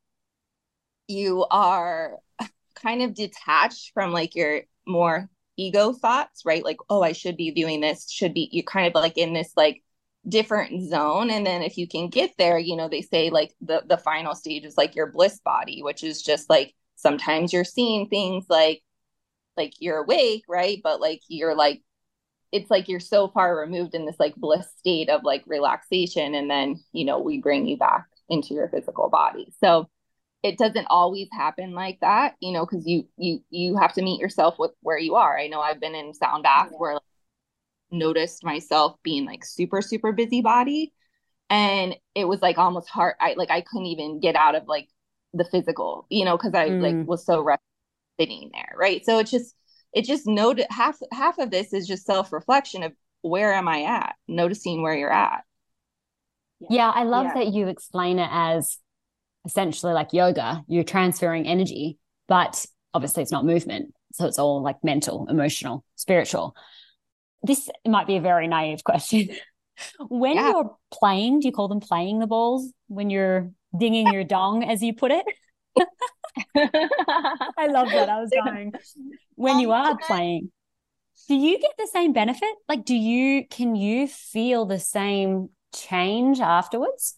you 1.08 1.46
are 1.52 2.18
kind 2.76 3.02
of 3.02 3.14
detached 3.14 3.92
from 3.94 4.12
like 4.12 4.36
your 4.36 4.62
more 4.88 5.30
ego 5.58 5.92
thoughts 5.94 6.44
right? 6.46 6.64
Like 6.64 6.78
oh 6.90 7.02
i 7.02 7.12
should 7.12 7.36
be 7.38 7.52
doing 7.52 7.82
this 7.82 8.10
should 8.10 8.34
be 8.34 8.50
you 8.52 8.64
kind 8.64 8.88
of 8.88 8.94
like 8.96 9.18
in 9.18 9.34
this 9.34 9.52
like 9.58 9.84
different 10.28 10.90
zone. 10.90 11.30
And 11.30 11.46
then 11.46 11.62
if 11.62 11.78
you 11.78 11.88
can 11.88 12.10
get 12.10 12.32
there 12.38 12.58
you 12.58 12.76
know 12.76 12.88
they 12.88 13.02
say 13.02 13.30
like 13.30 13.54
the 13.62 13.84
the 13.88 13.98
final 13.98 14.36
stage 14.36 14.66
is 14.66 14.78
like 14.78 14.96
your 14.96 15.12
bliss 15.12 15.40
body 15.40 15.82
which 15.84 16.04
is 16.04 16.22
just 16.22 16.50
like 16.50 16.74
sometimes 16.96 17.52
you're 17.52 17.64
seeing 17.64 18.08
things 18.08 18.46
like 18.50 18.82
like 19.58 19.74
you're 19.80 20.04
awake 20.04 20.44
right? 20.48 20.80
But 20.84 21.02
like 21.02 21.22
you're 21.28 21.56
like 21.56 21.82
it's 22.52 22.70
like 22.70 22.90
you're 22.90 23.00
so 23.00 23.30
far 23.30 23.58
removed 23.58 23.96
in 23.96 24.06
this 24.06 24.20
like 24.20 24.36
bliss 24.36 24.68
state 24.78 25.10
of 25.10 25.24
like 25.24 25.44
relaxation. 25.48 26.36
And 26.36 26.50
then 26.50 26.84
you 26.92 27.06
know 27.06 27.20
we 27.20 27.40
bring 27.40 27.66
you 27.68 27.78
back 27.78 28.06
into 28.30 28.54
your 28.54 28.70
physical 28.70 29.10
body. 29.10 29.52
So 29.60 29.90
it 30.44 30.58
doesn't 30.58 30.88
always 30.90 31.28
happen 31.32 31.74
like 31.74 32.00
that 32.02 32.36
you 32.40 32.52
know 32.52 32.66
because 32.66 32.86
you 32.88 33.08
you 33.18 33.44
you 33.50 33.78
have 33.78 33.94
to 33.94 34.02
meet 34.02 34.20
yourself 34.20 34.58
with 34.58 34.72
where 34.82 34.98
you 34.98 35.16
are. 35.16 35.38
I 35.38 35.48
know 35.48 35.62
i've 35.62 35.80
been 35.80 35.96
in 35.96 36.14
sound 36.14 36.44
bath 36.44 36.70
yeah. 36.72 36.78
where 36.78 36.94
like, 36.96 37.04
noticed 37.92 38.44
myself 38.44 38.98
being 39.04 39.26
like 39.26 39.46
super 39.46 39.82
super 39.82 40.12
busybody. 40.12 40.94
And 41.50 41.96
it 42.16 42.26
was 42.26 42.42
like 42.42 42.58
almost 42.58 42.90
hard. 42.90 43.16
I 43.20 43.36
like 43.38 43.52
i 43.52 43.62
couldn't 43.62 43.88
even 43.88 44.20
get 44.20 44.36
out 44.36 44.56
of 44.56 44.68
like 44.68 44.88
the 45.34 45.46
physical 45.46 46.06
you 46.10 46.26
know 46.26 46.36
because 46.36 46.54
i 46.54 46.68
mm. 46.68 46.82
like 46.82 47.08
was 47.08 47.26
so 47.26 47.42
sitting 48.20 48.52
there 48.54 48.76
right? 48.78 49.06
So 49.06 49.20
it's 49.20 49.32
just 49.32 49.56
it 49.94 50.06
just 50.06 50.28
noted 50.28 50.68
half 50.70 50.98
half 51.12 51.38
of 51.40 51.52
this 51.52 51.74
is 51.74 51.88
just 51.88 52.06
self 52.06 52.32
reflection 52.32 52.84
of 52.84 52.94
where 53.22 53.54
am 53.54 53.68
i 53.68 53.84
at? 53.84 54.16
Noticing 54.28 54.82
where 54.82 54.96
you're 54.96 55.14
at. 55.14 55.44
Yeah 56.70 56.90
i 56.90 57.04
love 57.04 57.28
yeah. 57.28 57.34
that 57.36 57.54
you 57.54 57.68
explain 57.68 58.20
it 58.20 58.30
as 58.32 58.78
essentially 59.46 59.94
like 59.94 60.14
yoga. 60.14 60.64
You're 60.68 60.84
transferring 60.84 61.48
energy 61.48 61.98
but 62.28 62.66
obviously 62.94 63.24
it's 63.24 63.32
not 63.32 63.46
movement. 63.46 63.94
So 64.14 64.26
it's 64.26 64.40
all 64.40 64.62
like 64.62 64.84
mental 64.84 65.28
emotional 65.30 65.84
spiritual 65.96 66.56
this 67.44 67.70
might 67.88 68.08
be 68.08 68.18
a 68.18 68.22
very 68.22 68.48
naive 68.48 68.84
question. 68.84 69.30
when 70.00 70.36
yeah. 70.36 70.50
you're 70.50 70.78
playing, 70.92 71.40
do 71.40 71.48
you 71.48 71.54
call 71.54 71.68
them 71.68 71.80
playing 71.80 72.20
the 72.20 72.28
balls 72.28 72.72
when 72.88 73.10
you're 73.10 73.52
dinging 73.78 74.12
your 74.12 74.24
dong, 74.24 74.64
as 74.64 74.82
you 74.82 74.94
put 74.94 75.12
it? 75.12 75.26
I 76.56 77.68
love 77.68 77.90
that. 77.90 78.10
I 78.10 78.20
was 78.20 78.32
dying. 78.32 78.74
When 79.36 79.60
you 79.60 79.72
are 79.72 79.98
playing, 79.98 80.52
do 81.28 81.36
you 81.36 81.60
get 81.60 81.72
the 81.78 81.88
same 81.92 82.14
benefit? 82.14 82.50
Like, 82.68 82.86
do 82.86 82.96
you, 82.96 83.48
can 83.48 83.76
you 83.76 84.08
feel 84.08 84.66
the 84.66 84.80
same 84.80 85.50
change 85.74 86.40
afterwards? 86.40 87.18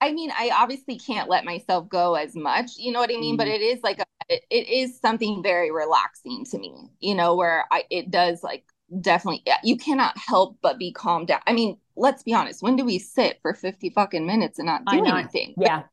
I 0.00 0.12
mean, 0.12 0.32
I 0.36 0.50
obviously 0.52 0.98
can't 0.98 1.28
let 1.28 1.44
myself 1.44 1.88
go 1.88 2.14
as 2.14 2.34
much, 2.34 2.72
you 2.76 2.90
know 2.90 2.98
what 2.98 3.10
I 3.10 3.20
mean? 3.20 3.36
Mm. 3.36 3.38
But 3.38 3.48
it 3.48 3.60
is 3.60 3.78
like, 3.84 4.00
a, 4.00 4.04
it, 4.28 4.42
it 4.50 4.68
is 4.68 4.98
something 4.98 5.42
very 5.42 5.70
relaxing 5.70 6.44
to 6.46 6.58
me, 6.58 6.90
you 6.98 7.14
know, 7.14 7.36
where 7.36 7.66
I, 7.70 7.84
it 7.88 8.10
does 8.10 8.42
like 8.42 8.64
definitely 9.00 9.42
you 9.62 9.76
cannot 9.76 10.16
help 10.18 10.58
but 10.62 10.78
be 10.78 10.92
calmed 10.92 11.28
down. 11.28 11.40
I 11.46 11.52
mean, 11.52 11.78
let's 11.96 12.22
be 12.22 12.34
honest. 12.34 12.62
When 12.62 12.76
do 12.76 12.84
we 12.84 12.98
sit 12.98 13.38
for 13.42 13.54
50 13.54 13.90
fucking 13.90 14.26
minutes 14.26 14.58
and 14.58 14.66
not 14.66 14.84
do 14.86 15.04
anything? 15.04 15.54
Yeah. 15.56 15.84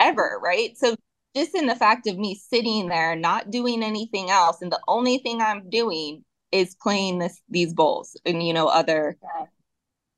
Ever, 0.00 0.38
right? 0.42 0.76
So 0.76 0.96
just 1.34 1.54
in 1.54 1.66
the 1.66 1.76
fact 1.76 2.06
of 2.06 2.18
me 2.18 2.34
sitting 2.34 2.88
there 2.88 3.16
not 3.16 3.50
doing 3.50 3.82
anything 3.82 4.30
else 4.30 4.60
and 4.62 4.70
the 4.70 4.80
only 4.88 5.18
thing 5.18 5.40
I'm 5.40 5.68
doing 5.70 6.24
is 6.50 6.74
playing 6.74 7.18
this 7.18 7.40
these 7.48 7.72
bowls 7.72 8.16
and 8.26 8.46
you 8.46 8.52
know 8.52 8.68
other 8.68 9.16
yeah. 9.22 9.46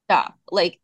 stuff. 0.09 0.35
Like 0.51 0.81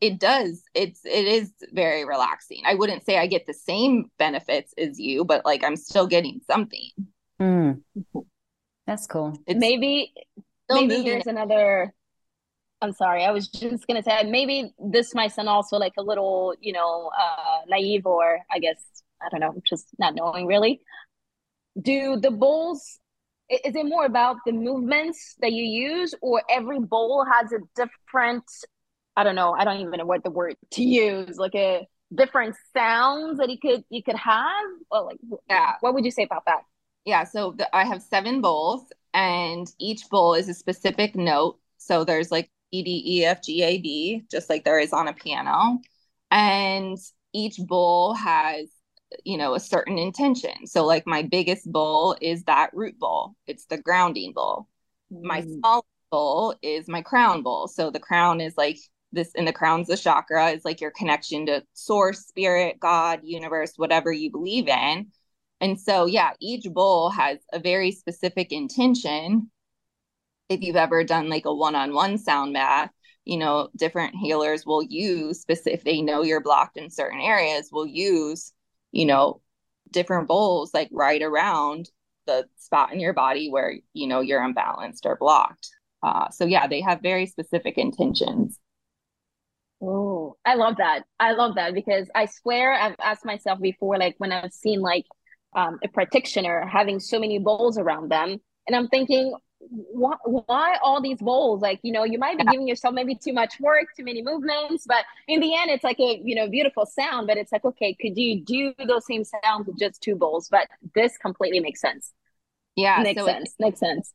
it 0.00 0.18
does 0.18 0.62
it's 0.74 1.04
it 1.04 1.26
is 1.26 1.52
very 1.72 2.04
relaxing. 2.04 2.62
I 2.64 2.74
wouldn't 2.74 3.04
say 3.04 3.18
I 3.18 3.26
get 3.26 3.46
the 3.46 3.54
same 3.54 4.10
benefits 4.18 4.72
as 4.78 4.98
you, 4.98 5.24
but 5.24 5.44
like 5.44 5.64
I'm 5.64 5.76
still 5.76 6.06
getting 6.06 6.40
something. 6.46 6.90
Mm. 7.40 7.80
That's 8.90 9.06
cool. 9.06 9.38
It's 9.46 9.60
maybe 9.60 10.12
maybe 10.68 11.00
here's 11.04 11.28
another 11.28 11.94
I'm 12.82 12.92
sorry. 12.92 13.22
I 13.24 13.30
was 13.30 13.46
just 13.46 13.86
gonna 13.86 14.02
say 14.02 14.24
maybe 14.24 14.74
this 14.80 15.14
might 15.14 15.30
sound 15.30 15.48
also 15.48 15.76
like 15.76 15.92
a 15.96 16.02
little, 16.02 16.56
you 16.60 16.72
know, 16.72 17.08
uh, 17.16 17.58
naive 17.68 18.04
or 18.04 18.40
I 18.50 18.58
guess 18.58 18.82
I 19.22 19.28
don't 19.30 19.38
know, 19.38 19.54
just 19.64 19.86
not 20.00 20.16
knowing 20.16 20.48
really. 20.48 20.80
Do 21.80 22.16
the 22.16 22.32
bowls? 22.32 22.98
Is 23.48 23.76
it 23.76 23.86
more 23.86 24.06
about 24.06 24.38
the 24.44 24.50
movements 24.50 25.36
that 25.40 25.52
you 25.52 25.62
use, 25.62 26.12
or 26.20 26.42
every 26.50 26.80
bowl 26.80 27.24
has 27.24 27.52
a 27.52 27.58
different? 27.76 28.42
I 29.16 29.22
don't 29.22 29.36
know. 29.36 29.52
I 29.52 29.64
don't 29.64 29.78
even 29.78 29.98
know 29.98 30.04
what 30.04 30.24
the 30.24 30.32
word 30.32 30.56
to 30.72 30.82
use. 30.82 31.36
Like 31.38 31.54
a 31.54 31.86
different 32.12 32.56
sounds 32.76 33.38
that 33.38 33.50
you 33.50 33.58
could 33.60 33.84
you 33.88 34.02
could 34.02 34.16
have, 34.16 34.66
or 34.90 35.02
like 35.04 35.18
yeah. 35.48 35.74
What 35.78 35.94
would 35.94 36.04
you 36.04 36.10
say 36.10 36.24
about 36.24 36.42
that? 36.46 36.62
Yeah, 37.04 37.24
so 37.24 37.54
the, 37.56 37.74
I 37.74 37.84
have 37.84 38.02
seven 38.02 38.40
bowls, 38.40 38.84
and 39.14 39.70
each 39.78 40.08
bowl 40.10 40.34
is 40.34 40.48
a 40.48 40.54
specific 40.54 41.16
note. 41.16 41.58
So 41.78 42.04
there's 42.04 42.30
like 42.30 42.50
E, 42.70 42.82
D, 42.82 43.02
E, 43.04 43.24
F, 43.24 43.42
G, 43.42 43.62
A, 43.62 43.78
B, 43.78 44.24
just 44.30 44.48
like 44.48 44.64
there 44.64 44.78
is 44.78 44.92
on 44.92 45.08
a 45.08 45.12
piano. 45.12 45.78
And 46.30 46.98
each 47.32 47.56
bowl 47.58 48.14
has, 48.14 48.68
you 49.24 49.36
know, 49.36 49.54
a 49.54 49.60
certain 49.60 49.98
intention. 49.98 50.66
So, 50.66 50.84
like, 50.84 51.06
my 51.06 51.22
biggest 51.22 51.70
bowl 51.70 52.16
is 52.20 52.44
that 52.44 52.70
root 52.72 52.98
bowl, 52.98 53.34
it's 53.46 53.66
the 53.66 53.78
grounding 53.78 54.32
bowl. 54.32 54.68
Mm. 55.12 55.22
My 55.22 55.40
small 55.42 55.84
bowl 56.10 56.54
is 56.62 56.88
my 56.88 57.02
crown 57.02 57.42
bowl. 57.42 57.66
So, 57.66 57.90
the 57.90 57.98
crown 57.98 58.40
is 58.40 58.56
like 58.56 58.78
this, 59.12 59.32
and 59.34 59.48
the 59.48 59.52
crown's 59.52 59.88
the 59.88 59.96
chakra, 59.96 60.50
is 60.50 60.64
like 60.64 60.80
your 60.80 60.92
connection 60.92 61.46
to 61.46 61.64
source, 61.72 62.20
spirit, 62.20 62.78
God, 62.78 63.20
universe, 63.24 63.72
whatever 63.76 64.12
you 64.12 64.30
believe 64.30 64.68
in. 64.68 65.08
And 65.60 65.78
so, 65.78 66.06
yeah, 66.06 66.30
each 66.40 66.64
bowl 66.72 67.10
has 67.10 67.38
a 67.52 67.58
very 67.58 67.92
specific 67.92 68.52
intention. 68.52 69.50
If 70.48 70.62
you've 70.62 70.76
ever 70.76 71.04
done 71.04 71.28
like 71.28 71.44
a 71.44 71.54
one 71.54 71.74
on 71.74 71.94
one 71.94 72.18
sound 72.18 72.54
bath, 72.54 72.90
you 73.24 73.36
know, 73.36 73.68
different 73.76 74.14
healers 74.16 74.64
will 74.64 74.82
use, 74.82 75.44
if 75.48 75.84
they 75.84 76.00
know 76.00 76.22
you're 76.22 76.40
blocked 76.40 76.76
in 76.76 76.90
certain 76.90 77.20
areas, 77.20 77.68
will 77.70 77.86
use, 77.86 78.52
you 78.90 79.04
know, 79.04 79.42
different 79.90 80.28
bowls 80.28 80.72
like 80.72 80.88
right 80.92 81.22
around 81.22 81.90
the 82.26 82.46
spot 82.56 82.92
in 82.92 83.00
your 83.00 83.12
body 83.12 83.50
where, 83.50 83.74
you 83.92 84.06
know, 84.06 84.20
you're 84.20 84.42
unbalanced 84.42 85.04
or 85.04 85.16
blocked. 85.16 85.68
Uh, 86.02 86.30
so, 86.30 86.46
yeah, 86.46 86.66
they 86.66 86.80
have 86.80 87.02
very 87.02 87.26
specific 87.26 87.76
intentions. 87.76 88.58
Oh, 89.82 90.36
I 90.44 90.54
love 90.54 90.76
that. 90.78 91.04
I 91.18 91.32
love 91.32 91.54
that 91.54 91.74
because 91.74 92.08
I 92.14 92.26
swear 92.26 92.72
I've 92.72 92.96
asked 93.02 93.24
myself 93.24 93.60
before, 93.60 93.98
like 93.98 94.14
when 94.18 94.32
I've 94.32 94.52
seen 94.52 94.80
like 94.80 95.06
um, 95.54 95.78
a 95.84 95.88
practitioner 95.88 96.66
having 96.66 97.00
so 97.00 97.18
many 97.18 97.38
bowls 97.38 97.78
around 97.78 98.10
them. 98.10 98.40
And 98.66 98.76
I'm 98.76 98.88
thinking, 98.88 99.34
why, 99.58 100.14
why 100.24 100.76
all 100.82 101.02
these 101.02 101.18
bowls? 101.18 101.60
Like, 101.60 101.80
you 101.82 101.92
know, 101.92 102.04
you 102.04 102.18
might 102.18 102.38
be 102.38 102.44
giving 102.44 102.66
yourself 102.66 102.94
maybe 102.94 103.14
too 103.14 103.32
much 103.32 103.60
work, 103.60 103.86
too 103.96 104.04
many 104.04 104.22
movements, 104.22 104.84
but 104.86 105.04
in 105.28 105.40
the 105.40 105.54
end, 105.54 105.70
it's 105.70 105.84
like 105.84 106.00
a, 106.00 106.20
you 106.24 106.34
know, 106.34 106.48
beautiful 106.48 106.86
sound. 106.86 107.26
But 107.26 107.36
it's 107.36 107.52
like, 107.52 107.64
okay, 107.64 107.94
could 108.00 108.16
you 108.16 108.42
do 108.42 108.72
those 108.86 109.06
same 109.06 109.24
sounds 109.24 109.66
with 109.66 109.78
just 109.78 110.00
two 110.00 110.16
bowls? 110.16 110.48
But 110.50 110.68
this 110.94 111.18
completely 111.18 111.60
makes 111.60 111.80
sense. 111.80 112.12
Yeah. 112.76 113.00
Makes 113.02 113.20
so 113.20 113.26
sense. 113.26 113.50
It, 113.50 113.62
makes 113.62 113.80
sense. 113.80 114.12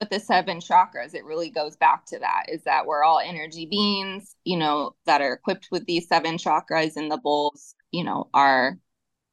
With 0.00 0.10
the 0.10 0.20
seven 0.20 0.58
chakras, 0.58 1.14
it 1.14 1.24
really 1.24 1.48
goes 1.48 1.76
back 1.76 2.04
to 2.06 2.18
that 2.18 2.46
is 2.48 2.62
that 2.64 2.86
we're 2.86 3.04
all 3.04 3.20
energy 3.20 3.66
beings, 3.66 4.34
you 4.44 4.58
know, 4.58 4.94
that 5.06 5.22
are 5.22 5.32
equipped 5.32 5.68
with 5.70 5.86
these 5.86 6.08
seven 6.08 6.36
chakras 6.36 6.96
and 6.96 7.10
the 7.10 7.18
bowls, 7.18 7.74
you 7.92 8.04
know, 8.04 8.28
are 8.34 8.76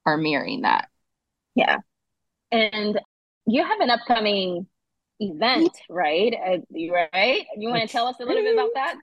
are 0.06 0.18
mirroring 0.18 0.62
that. 0.62 0.90
Yeah. 1.60 1.80
And 2.54 2.98
you 3.46 3.64
have 3.66 3.82
an 3.82 3.90
upcoming 3.90 4.66
event, 5.20 5.78
right? 5.90 6.34
Uh, 6.34 6.58
right? 7.14 7.46
You 7.58 7.70
want 7.70 7.82
to 7.82 7.88
tell 7.88 8.08
us 8.08 8.16
a 8.22 8.24
little 8.24 8.44
bit 8.44 8.54
about 8.54 8.96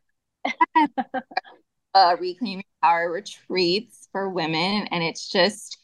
that? 1.04 1.24
uh, 1.94 2.16
Reclaiming 2.18 2.64
Power 2.82 3.12
retreats 3.12 4.08
for 4.10 4.30
women. 4.30 4.88
And 4.90 5.04
it's 5.04 5.28
just 5.28 5.76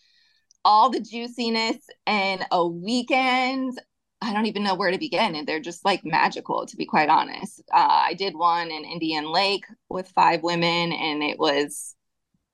all 0.64 0.88
the 0.88 1.00
juiciness 1.00 1.76
and 2.06 2.42
a 2.50 2.66
weekend. 2.66 3.78
I 4.22 4.32
don't 4.32 4.46
even 4.46 4.62
know 4.62 4.74
where 4.74 4.92
to 4.92 4.98
begin. 4.98 5.34
And 5.34 5.46
they're 5.46 5.60
just 5.60 5.84
like 5.84 6.06
magical, 6.06 6.64
to 6.64 6.76
be 6.76 6.86
quite 6.86 7.10
honest. 7.10 7.60
Uh, 7.70 8.04
I 8.06 8.14
did 8.14 8.34
one 8.34 8.70
in 8.70 8.84
Indian 8.84 9.30
Lake 9.30 9.64
with 9.90 10.08
five 10.08 10.42
women, 10.42 10.92
and 10.92 11.22
it 11.22 11.38
was, 11.38 11.94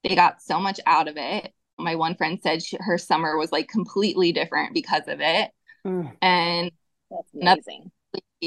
they 0.03 0.17
got 0.17 0.43
so 0.43 0.59
much 0.59 0.81
out 0.87 1.07
of 1.07 1.17
it 1.17 1.53
my 1.79 1.95
one 1.95 2.15
friend 2.15 2.39
said 2.43 2.63
she, 2.63 2.77
her 2.81 2.99
summer 2.99 3.37
was 3.37 3.53
like 3.53 3.69
completely 3.69 4.33
different 4.33 4.75
because 4.75 5.07
of 5.07 5.21
it. 5.21 5.51
Mm. 5.87 6.13
And 6.21 6.71
that's 7.11 7.35
amazing. 7.35 7.91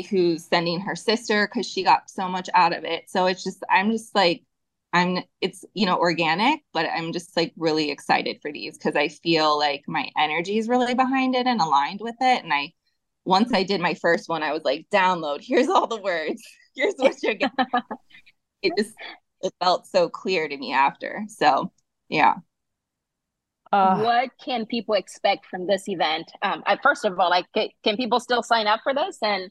Who's 0.09 0.45
sending 0.45 0.79
her 0.81 0.95
sister 0.95 1.47
because 1.47 1.67
she 1.67 1.83
got 1.83 2.09
so 2.09 2.27
much 2.27 2.49
out 2.53 2.75
of 2.75 2.83
it. 2.83 3.09
So 3.09 3.25
it's 3.25 3.43
just, 3.43 3.63
I'm 3.69 3.91
just 3.91 4.15
like, 4.15 4.43
I'm, 4.93 5.19
it's, 5.39 5.63
you 5.73 5.85
know, 5.85 5.97
organic, 5.97 6.61
but 6.73 6.85
I'm 6.85 7.13
just 7.13 7.35
like 7.37 7.53
really 7.57 7.91
excited 7.91 8.39
for 8.41 8.51
these 8.51 8.77
because 8.77 8.95
I 8.95 9.07
feel 9.07 9.57
like 9.57 9.83
my 9.87 10.09
energy 10.17 10.57
is 10.57 10.67
really 10.67 10.93
behind 10.93 11.35
it 11.35 11.47
and 11.47 11.61
aligned 11.61 12.01
with 12.01 12.15
it. 12.19 12.43
And 12.43 12.53
I, 12.53 12.73
once 13.23 13.53
I 13.53 13.63
did 13.63 13.79
my 13.79 13.93
first 13.93 14.27
one, 14.27 14.43
I 14.43 14.51
was 14.51 14.63
like, 14.63 14.87
download, 14.91 15.39
here's 15.41 15.69
all 15.69 15.87
the 15.87 16.01
words, 16.01 16.41
here's 16.75 16.95
what 16.97 17.15
you're 17.23 17.35
getting. 17.35 17.65
it 18.61 18.73
just, 18.77 18.93
it 19.41 19.53
felt 19.61 19.87
so 19.87 20.09
clear 20.09 20.47
to 20.47 20.57
me 20.57 20.73
after. 20.73 21.23
So, 21.27 21.71
yeah. 22.09 22.35
Uh, 23.71 24.01
what 24.01 24.29
can 24.43 24.65
people 24.65 24.95
expect 24.95 25.45
from 25.45 25.65
this 25.67 25.87
event? 25.87 26.31
Um, 26.41 26.61
I, 26.65 26.77
first 26.81 27.05
of 27.05 27.19
all, 27.19 27.29
like, 27.29 27.45
can, 27.53 27.69
can 27.83 27.95
people 27.95 28.19
still 28.19 28.43
sign 28.43 28.67
up 28.67 28.81
for 28.83 28.93
this? 28.93 29.17
And 29.21 29.49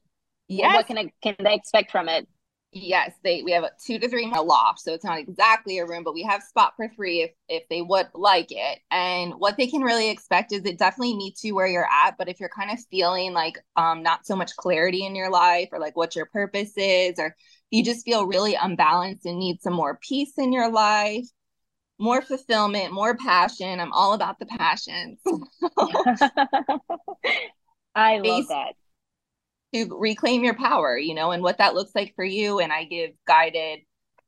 yes. 0.48 0.74
what 0.74 0.86
can 0.86 0.98
I, 0.98 1.12
can 1.22 1.36
they 1.42 1.54
expect 1.54 1.90
from 1.90 2.08
it? 2.08 2.28
Yes, 2.72 3.10
they 3.24 3.42
we 3.42 3.50
have 3.50 3.64
a 3.64 3.72
two 3.84 3.98
to 3.98 4.08
three 4.08 4.26
mile 4.26 4.46
loft, 4.46 4.78
so 4.78 4.94
it's 4.94 5.04
not 5.04 5.18
exactly 5.18 5.78
a 5.78 5.86
room, 5.86 6.04
but 6.04 6.14
we 6.14 6.22
have 6.22 6.40
spot 6.40 6.74
for 6.76 6.86
three 6.86 7.22
if 7.22 7.32
if 7.48 7.68
they 7.68 7.82
would 7.82 8.06
like 8.14 8.46
it. 8.50 8.78
And 8.92 9.34
what 9.38 9.56
they 9.56 9.66
can 9.66 9.82
really 9.82 10.08
expect 10.08 10.52
is 10.52 10.64
it 10.64 10.78
definitely 10.78 11.16
meets 11.16 11.42
you 11.42 11.56
where 11.56 11.66
you're 11.66 11.88
at. 11.90 12.16
But 12.16 12.28
if 12.28 12.38
you're 12.38 12.48
kind 12.48 12.70
of 12.70 12.78
feeling 12.88 13.32
like 13.32 13.58
um 13.74 14.04
not 14.04 14.24
so 14.24 14.36
much 14.36 14.54
clarity 14.54 15.04
in 15.04 15.16
your 15.16 15.30
life 15.30 15.70
or 15.72 15.80
like 15.80 15.96
what 15.96 16.14
your 16.14 16.26
purpose 16.26 16.74
is, 16.76 17.18
or 17.18 17.34
you 17.72 17.82
just 17.82 18.04
feel 18.04 18.28
really 18.28 18.54
unbalanced 18.54 19.26
and 19.26 19.40
need 19.40 19.60
some 19.60 19.74
more 19.74 19.98
peace 20.00 20.34
in 20.38 20.52
your 20.52 20.70
life, 20.70 21.26
more 22.00 22.22
fulfillment, 22.22 22.92
more 22.92 23.16
passion. 23.16 23.78
I'm 23.78 23.92
all 23.92 24.14
about 24.14 24.38
the 24.38 24.46
passions. 24.46 25.20
I 27.94 28.18
love 28.18 28.48
that 28.48 28.72
to 29.74 29.88
reclaim 29.98 30.42
your 30.42 30.54
power, 30.54 30.96
you 30.98 31.14
know, 31.14 31.30
and 31.30 31.42
what 31.42 31.58
that 31.58 31.74
looks 31.74 31.92
like 31.94 32.14
for 32.16 32.24
you. 32.24 32.58
And 32.58 32.72
I 32.72 32.84
give 32.84 33.10
guided 33.26 33.80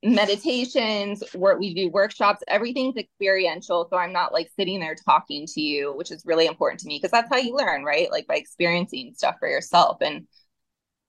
meditations, 0.05 1.23
where 1.33 1.59
we 1.59 1.75
do 1.75 1.89
workshops, 1.89 2.43
everything's 2.49 2.97
experiential. 2.97 3.87
So 3.89 3.97
I'm 3.97 4.13
not 4.13 4.33
like 4.33 4.51
sitting 4.57 4.81
there 4.81 4.97
talking 4.97 5.47
to 5.47 5.61
you, 5.61 5.95
which 5.97 6.11
is 6.11 6.25
really 6.27 6.47
important 6.47 6.81
to 6.81 6.89
me 6.89 6.99
because 6.99 7.13
that's 7.13 7.29
how 7.29 7.39
you 7.39 7.57
learn, 7.57 7.85
right? 7.85 8.11
Like 8.11 8.27
by 8.27 8.37
experiencing 8.37 9.15
stuff 9.17 9.37
for 9.39 9.49
yourself. 9.49 9.99
And 10.01 10.27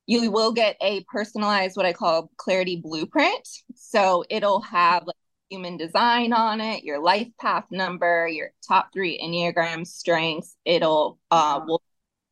you 0.05 0.31
will 0.31 0.51
get 0.51 0.77
a 0.81 1.03
personalized, 1.11 1.75
what 1.75 1.85
I 1.85 1.93
call 1.93 2.29
clarity 2.37 2.81
blueprint. 2.83 3.47
So 3.75 4.23
it'll 4.29 4.61
have 4.61 5.05
like 5.05 5.15
human 5.53 5.77
design 5.77 6.33
on 6.33 6.61
it, 6.61 6.83
your 6.83 6.99
life 6.99 7.27
path 7.39 7.65
number, 7.71 8.27
your 8.27 8.51
top 8.67 8.91
three 8.93 9.19
Enneagram 9.23 9.85
strengths. 9.85 10.55
It'll 10.65 11.19
uh, 11.31 11.61
will 11.65 11.81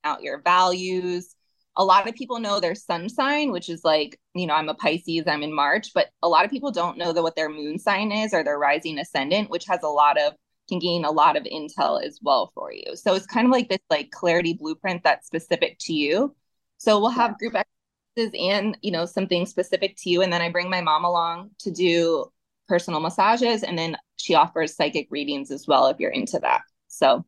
out 0.04 0.24
your 0.24 0.42
values 0.42 1.36
a 1.78 1.86
lot 1.86 2.08
of 2.08 2.16
people 2.16 2.40
know 2.40 2.60
their 2.60 2.76
sun 2.76 3.08
sign, 3.08 3.52
which 3.52 3.70
is 3.70 3.84
like, 3.84 4.20
you 4.34 4.46
know, 4.46 4.54
I'm 4.54 4.70
a 4.70 4.74
Pisces, 4.74 5.24
I'm 5.28 5.44
in 5.44 5.54
March, 5.54 5.92
but 5.94 6.10
a 6.22 6.28
lot 6.28 6.46
of 6.46 6.52
people 6.52 6.72
don't 6.72 6.98
know 6.98 7.14
that 7.14 7.24
what 7.24 7.36
their 7.36 7.50
moon 7.50 7.80
sign 7.80 8.12
is 8.12 8.34
or 8.34 8.44
their 8.44 8.60
rising 8.60 9.00
ascendant, 9.00 9.50
which 9.50 9.66
has 9.68 9.82
a 9.84 9.88
lot 9.88 10.20
of 10.20 10.34
can 10.70 10.80
gain 10.80 11.06
a 11.06 11.12
lot 11.12 11.36
of 11.36 11.44
intel 11.44 12.04
as 12.04 12.20
well 12.22 12.52
for 12.54 12.72
you. 12.72 12.96
So 12.96 13.14
it's 13.14 13.26
kind 13.26 13.46
of 13.46 13.52
like 13.52 13.68
this 13.68 13.80
like 13.90 14.12
clarity 14.12 14.54
blueprint 14.54 15.04
that's 15.04 15.28
specific 15.28 15.78
to 15.82 15.94
you. 15.94 16.36
So 16.78 17.00
we'll 17.00 17.10
have 17.10 17.38
group 17.38 17.56
exercises 17.56 18.40
and, 18.40 18.78
you 18.82 18.92
know, 18.92 19.06
something 19.06 19.46
specific 19.46 19.96
to 19.98 20.10
you. 20.10 20.22
And 20.22 20.32
then 20.32 20.42
I 20.42 20.50
bring 20.50 20.70
my 20.70 20.82
mom 20.82 21.04
along 21.04 21.52
to 21.60 21.72
do 21.72 22.26
personal 22.72 23.02
massages. 23.02 23.64
And 23.64 23.78
then 23.78 23.98
she 24.16 24.34
offers 24.34 24.76
psychic 24.76 25.08
readings 25.10 25.52
as 25.52 25.68
well 25.68 25.88
if 25.88 26.00
you're 26.00 26.12
into 26.12 26.40
that. 26.40 26.62
So 26.88 27.26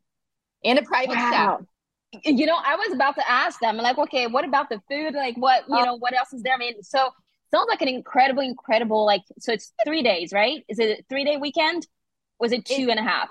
and 0.64 0.80
a 0.80 0.84
private 0.84 1.18
wow. 1.18 1.30
staff 1.30 1.62
you 2.24 2.46
know, 2.46 2.58
I 2.64 2.76
was 2.76 2.94
about 2.94 3.16
to 3.16 3.30
ask 3.30 3.60
them, 3.60 3.78
like, 3.78 3.98
okay, 3.98 4.28
what 4.28 4.46
about 4.46 4.70
the 4.70 4.82
food? 4.90 5.14
Like, 5.16 5.36
what, 5.36 5.64
you 5.68 5.76
oh. 5.78 5.84
know, 5.84 5.96
what 5.96 6.14
else 6.14 6.34
is 6.34 6.44
there? 6.44 6.54
I 6.54 6.58
mean, 6.58 6.82
so 6.84 7.10
sounds 7.52 7.68
like 7.68 7.82
an 7.82 7.88
incredible, 7.88 8.44
incredible, 8.44 9.06
like, 9.06 9.24
so 9.40 9.52
it's 9.52 9.74
three 9.86 10.04
days, 10.04 10.32
right? 10.32 10.64
Is 10.68 10.80
it 10.80 11.00
a 11.00 11.04
three 11.10 11.26
day 11.26 11.38
weekend? 11.38 11.88
Was 12.40 12.52
it 12.52 12.66
two 12.66 12.90
and 12.90 13.00
a 13.00 13.04
half? 13.04 13.30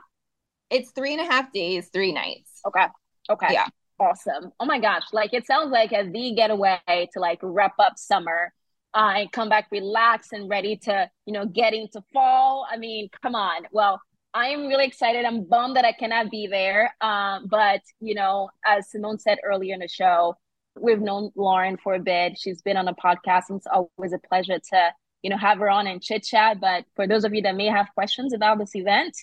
It's 0.71 0.91
three 0.91 1.13
and 1.13 1.21
a 1.21 1.31
half 1.31 1.53
days, 1.53 1.91
three 1.93 2.13
nights. 2.13 2.61
Okay. 2.67 2.87
Okay. 3.31 3.49
Yeah. 3.51 3.67
Awesome. 4.01 4.53
Oh 4.59 4.65
my 4.65 4.81
gosh. 4.81 5.05
Like, 5.13 5.33
it 5.33 5.47
sounds 5.47 5.71
like 5.71 5.93
a 5.93 6.09
the 6.11 6.35
getaway 6.35 6.81
to 6.87 7.21
like 7.21 7.39
wrap 7.43 7.75
up 7.79 7.99
summer 7.99 8.53
uh, 8.95 9.13
and 9.17 9.33
come 9.33 9.49
back 9.49 9.69
relaxed 9.71 10.33
and 10.33 10.49
ready 10.49 10.77
to, 10.77 11.11
you 11.27 11.33
know, 11.33 11.47
get 11.47 11.75
into 11.75 12.03
fall. 12.13 12.67
I 12.71 12.77
mean, 12.77 13.09
come 13.23 13.35
on. 13.35 13.63
Well, 13.73 14.01
I'm 14.35 14.67
really 14.67 14.87
excited. 14.87 15.25
I'm 15.25 15.45
bummed 15.45 15.77
that 15.77 15.85
I 15.85 15.93
cannot 15.93 16.31
be 16.31 16.47
there. 16.47 16.95
Um, 17.01 17.47
but 17.49 17.83
you 18.01 18.15
know, 18.15 18.51
as 18.67 18.91
Simone 18.91 19.19
said 19.19 19.39
earlier 19.45 19.75
in 19.75 19.81
the 19.81 19.89
show, 19.89 20.37
we've 20.81 21.01
known 21.01 21.31
Lauren 21.35 21.77
for 21.77 21.95
a 21.95 22.01
bit. 22.01 22.39
She's 22.39 22.63
been 22.63 22.77
on 22.77 22.89
a 22.89 22.95
podcast, 22.95 23.45
and 23.51 23.59
it's 23.59 23.67
always 23.67 24.13
a 24.13 24.19
pleasure 24.19 24.59
to 24.59 24.91
you 25.23 25.31
know 25.31 25.37
have 25.37 25.59
her 25.59 25.69
on 25.69 25.87
and 25.87 26.03
chit 26.03 26.25
chat. 26.25 26.61
But 26.61 26.85
for 26.97 27.07
those 27.07 27.25
of 27.25 27.35
you 27.35 27.43
that 27.43 27.57
may 27.57 27.67
have 27.67 27.89
questions 27.95 28.33
about 28.33 28.59
this 28.59 28.75
event, 28.75 29.17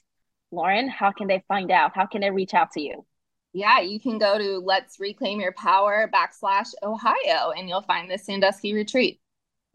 Lauren, 0.52 0.90
how 0.90 1.12
can 1.12 1.28
they 1.28 1.44
find 1.48 1.72
out? 1.72 1.92
How 1.96 2.06
can 2.06 2.22
they 2.22 2.32
reach 2.32 2.54
out 2.54 2.72
to 2.74 2.82
you? 2.82 3.06
Yeah, 3.52 3.80
you 3.80 4.00
can 4.00 4.20
go 4.20 4.38
to 4.38 4.60
Let's 4.60 5.00
Reclaim 5.00 5.40
Your 5.40 5.54
Power 5.54 6.10
backslash 6.14 6.70
Ohio, 6.84 7.50
and 7.50 7.68
you'll 7.68 7.82
find 7.82 8.10
the 8.10 8.20
Sandusky 8.20 8.76
retreat. 8.76 9.20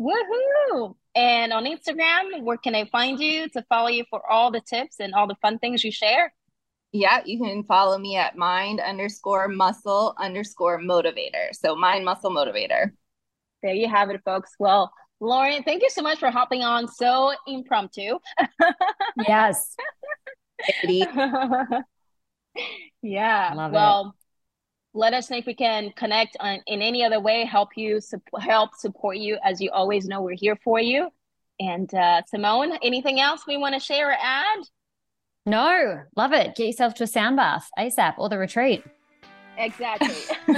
Woohoo! 0.01 0.95
And 1.15 1.53
on 1.53 1.65
Instagram, 1.65 2.43
where 2.43 2.57
can 2.57 2.75
I 2.75 2.87
find 2.87 3.21
you 3.21 3.49
to 3.51 3.63
follow 3.69 3.89
you 3.89 4.05
for 4.11 4.21
all 4.29 4.51
the 4.51 4.61
tips 4.61 4.97
and 4.99 5.15
all 5.15 5.29
the 5.29 5.37
fun 5.41 5.59
things 5.59 5.85
you 5.85 5.93
share? 5.93 6.33
Yeah, 6.93 7.23
you 7.25 7.39
can 7.41 7.65
follow 7.65 7.99
me 7.99 8.17
at 8.17 8.37
mind 8.37 8.81
underscore 8.81 9.49
muscle 9.49 10.15
underscore 10.19 10.79
motivator. 10.81 11.53
So 11.53 11.75
mind 11.75 12.05
muscle 12.05 12.31
motivator. 12.31 12.93
There 13.63 13.75
you 13.75 13.89
have 13.89 14.11
it, 14.11 14.21
folks. 14.25 14.53
Well, 14.59 14.93
Lauren, 15.21 15.63
thank 15.63 15.83
you 15.83 15.91
so 15.91 16.03
much 16.03 16.19
for 16.19 16.31
hopping 16.31 16.63
on 16.63 16.87
so 16.87 17.33
impromptu. 17.47 18.19
yes. 19.27 19.75
yeah. 23.03 23.53
Love 23.55 23.73
well, 23.73 24.15
it 24.17 24.24
let 24.95 25.13
us 25.13 25.29
know 25.29 25.37
if 25.37 25.47
we 25.47 25.55
can 25.55 25.93
connect 25.97 26.37
on, 26.41 26.61
in 26.67 26.81
any 26.81 27.05
other 27.05 27.21
way, 27.21 27.45
help 27.45 27.71
you, 27.77 28.01
help 28.41 28.75
support 28.77 29.19
you. 29.19 29.39
As 29.45 29.61
you 29.61 29.71
always 29.71 30.07
know, 30.07 30.23
we're 30.23 30.37
here 30.37 30.57
for 30.63 30.81
you. 30.81 31.09
And 31.61 31.93
uh, 31.95 32.23
Simone, 32.27 32.79
anything 32.83 33.21
else 33.21 33.43
we 33.47 33.57
want 33.57 33.75
to 33.75 33.81
share 33.81 34.11
or 34.11 34.17
add? 34.21 34.61
No, 35.47 36.03
love 36.17 36.33
it. 36.33 36.55
Get 36.57 36.67
yourself 36.67 36.95
to 36.95 37.05
a 37.05 37.07
sound 37.07 37.37
bath 37.37 37.69
ASAP 37.79 38.15
or 38.19 38.29
the 38.29 38.39
retreat. 38.39 38.83
Exactly. 39.59 40.09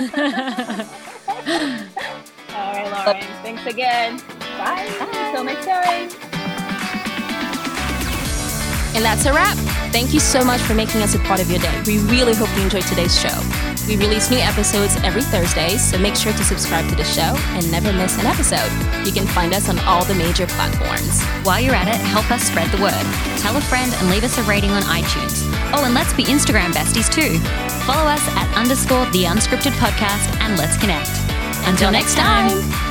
All 2.57 2.73
right, 2.73 2.91
Lauren. 2.91 3.23
Thanks 3.43 3.67
again. 3.67 4.19
Bye. 4.59 4.87
Bye. 4.99 5.09
Until 5.13 5.45
next 5.45 5.67
time. 5.67 6.11
And 8.95 9.05
that's 9.05 9.27
a 9.27 9.33
wrap. 9.33 9.76
Thank 9.97 10.13
you 10.13 10.21
so 10.21 10.45
much 10.45 10.61
for 10.61 10.75
making 10.75 11.01
us 11.01 11.15
a 11.15 11.19
part 11.21 11.41
of 11.41 11.51
your 11.51 11.59
day. 11.59 11.83
We 11.87 12.01
really 12.01 12.35
hope 12.35 12.55
you 12.55 12.65
enjoyed 12.65 12.83
today's 12.83 13.19
show. 13.19 13.33
We 13.89 13.97
release 13.97 14.31
new 14.31 14.37
episodes 14.37 14.95
every 14.97 15.23
Thursday, 15.23 15.79
so 15.79 15.97
make 15.97 16.15
sure 16.15 16.35
to 16.35 16.45
subscribe 16.45 16.87
to 16.91 16.95
the 16.95 17.03
show 17.03 17.33
and 17.57 17.71
never 17.71 17.91
miss 17.95 18.19
an 18.19 18.27
episode. 18.27 18.71
You 19.07 19.13
can 19.13 19.27
find 19.27 19.55
us 19.55 19.71
on 19.71 19.79
all 19.89 20.05
the 20.05 20.15
major 20.15 20.47
platforms. 20.49 21.25
While 21.47 21.63
you're 21.63 21.75
at 21.75 21.89
it, 21.89 21.97
help 21.97 22.31
us 22.31 22.43
spread 22.43 22.71
the 22.73 22.83
word. 22.83 23.07
Tell 23.41 23.57
a 23.57 23.61
friend 23.63 23.91
and 23.95 24.11
leave 24.11 24.23
us 24.23 24.37
a 24.37 24.43
rating 24.43 24.73
on 24.73 24.83
iTunes. 24.83 25.41
Oh, 25.73 25.87
and 25.87 25.95
let's 25.95 26.13
be 26.13 26.25
Instagram 26.25 26.75
besties 26.75 27.11
too. 27.11 27.39
Follow 27.87 28.05
us 28.07 28.21
at 28.37 28.55
underscore 28.55 29.07
the 29.13 29.25
unscripted 29.25 29.73
podcast 29.81 30.29
and 30.43 30.59
let's 30.59 30.77
connect. 30.77 31.09
Until 31.67 31.91
next 31.91 32.17
time. 32.17 32.86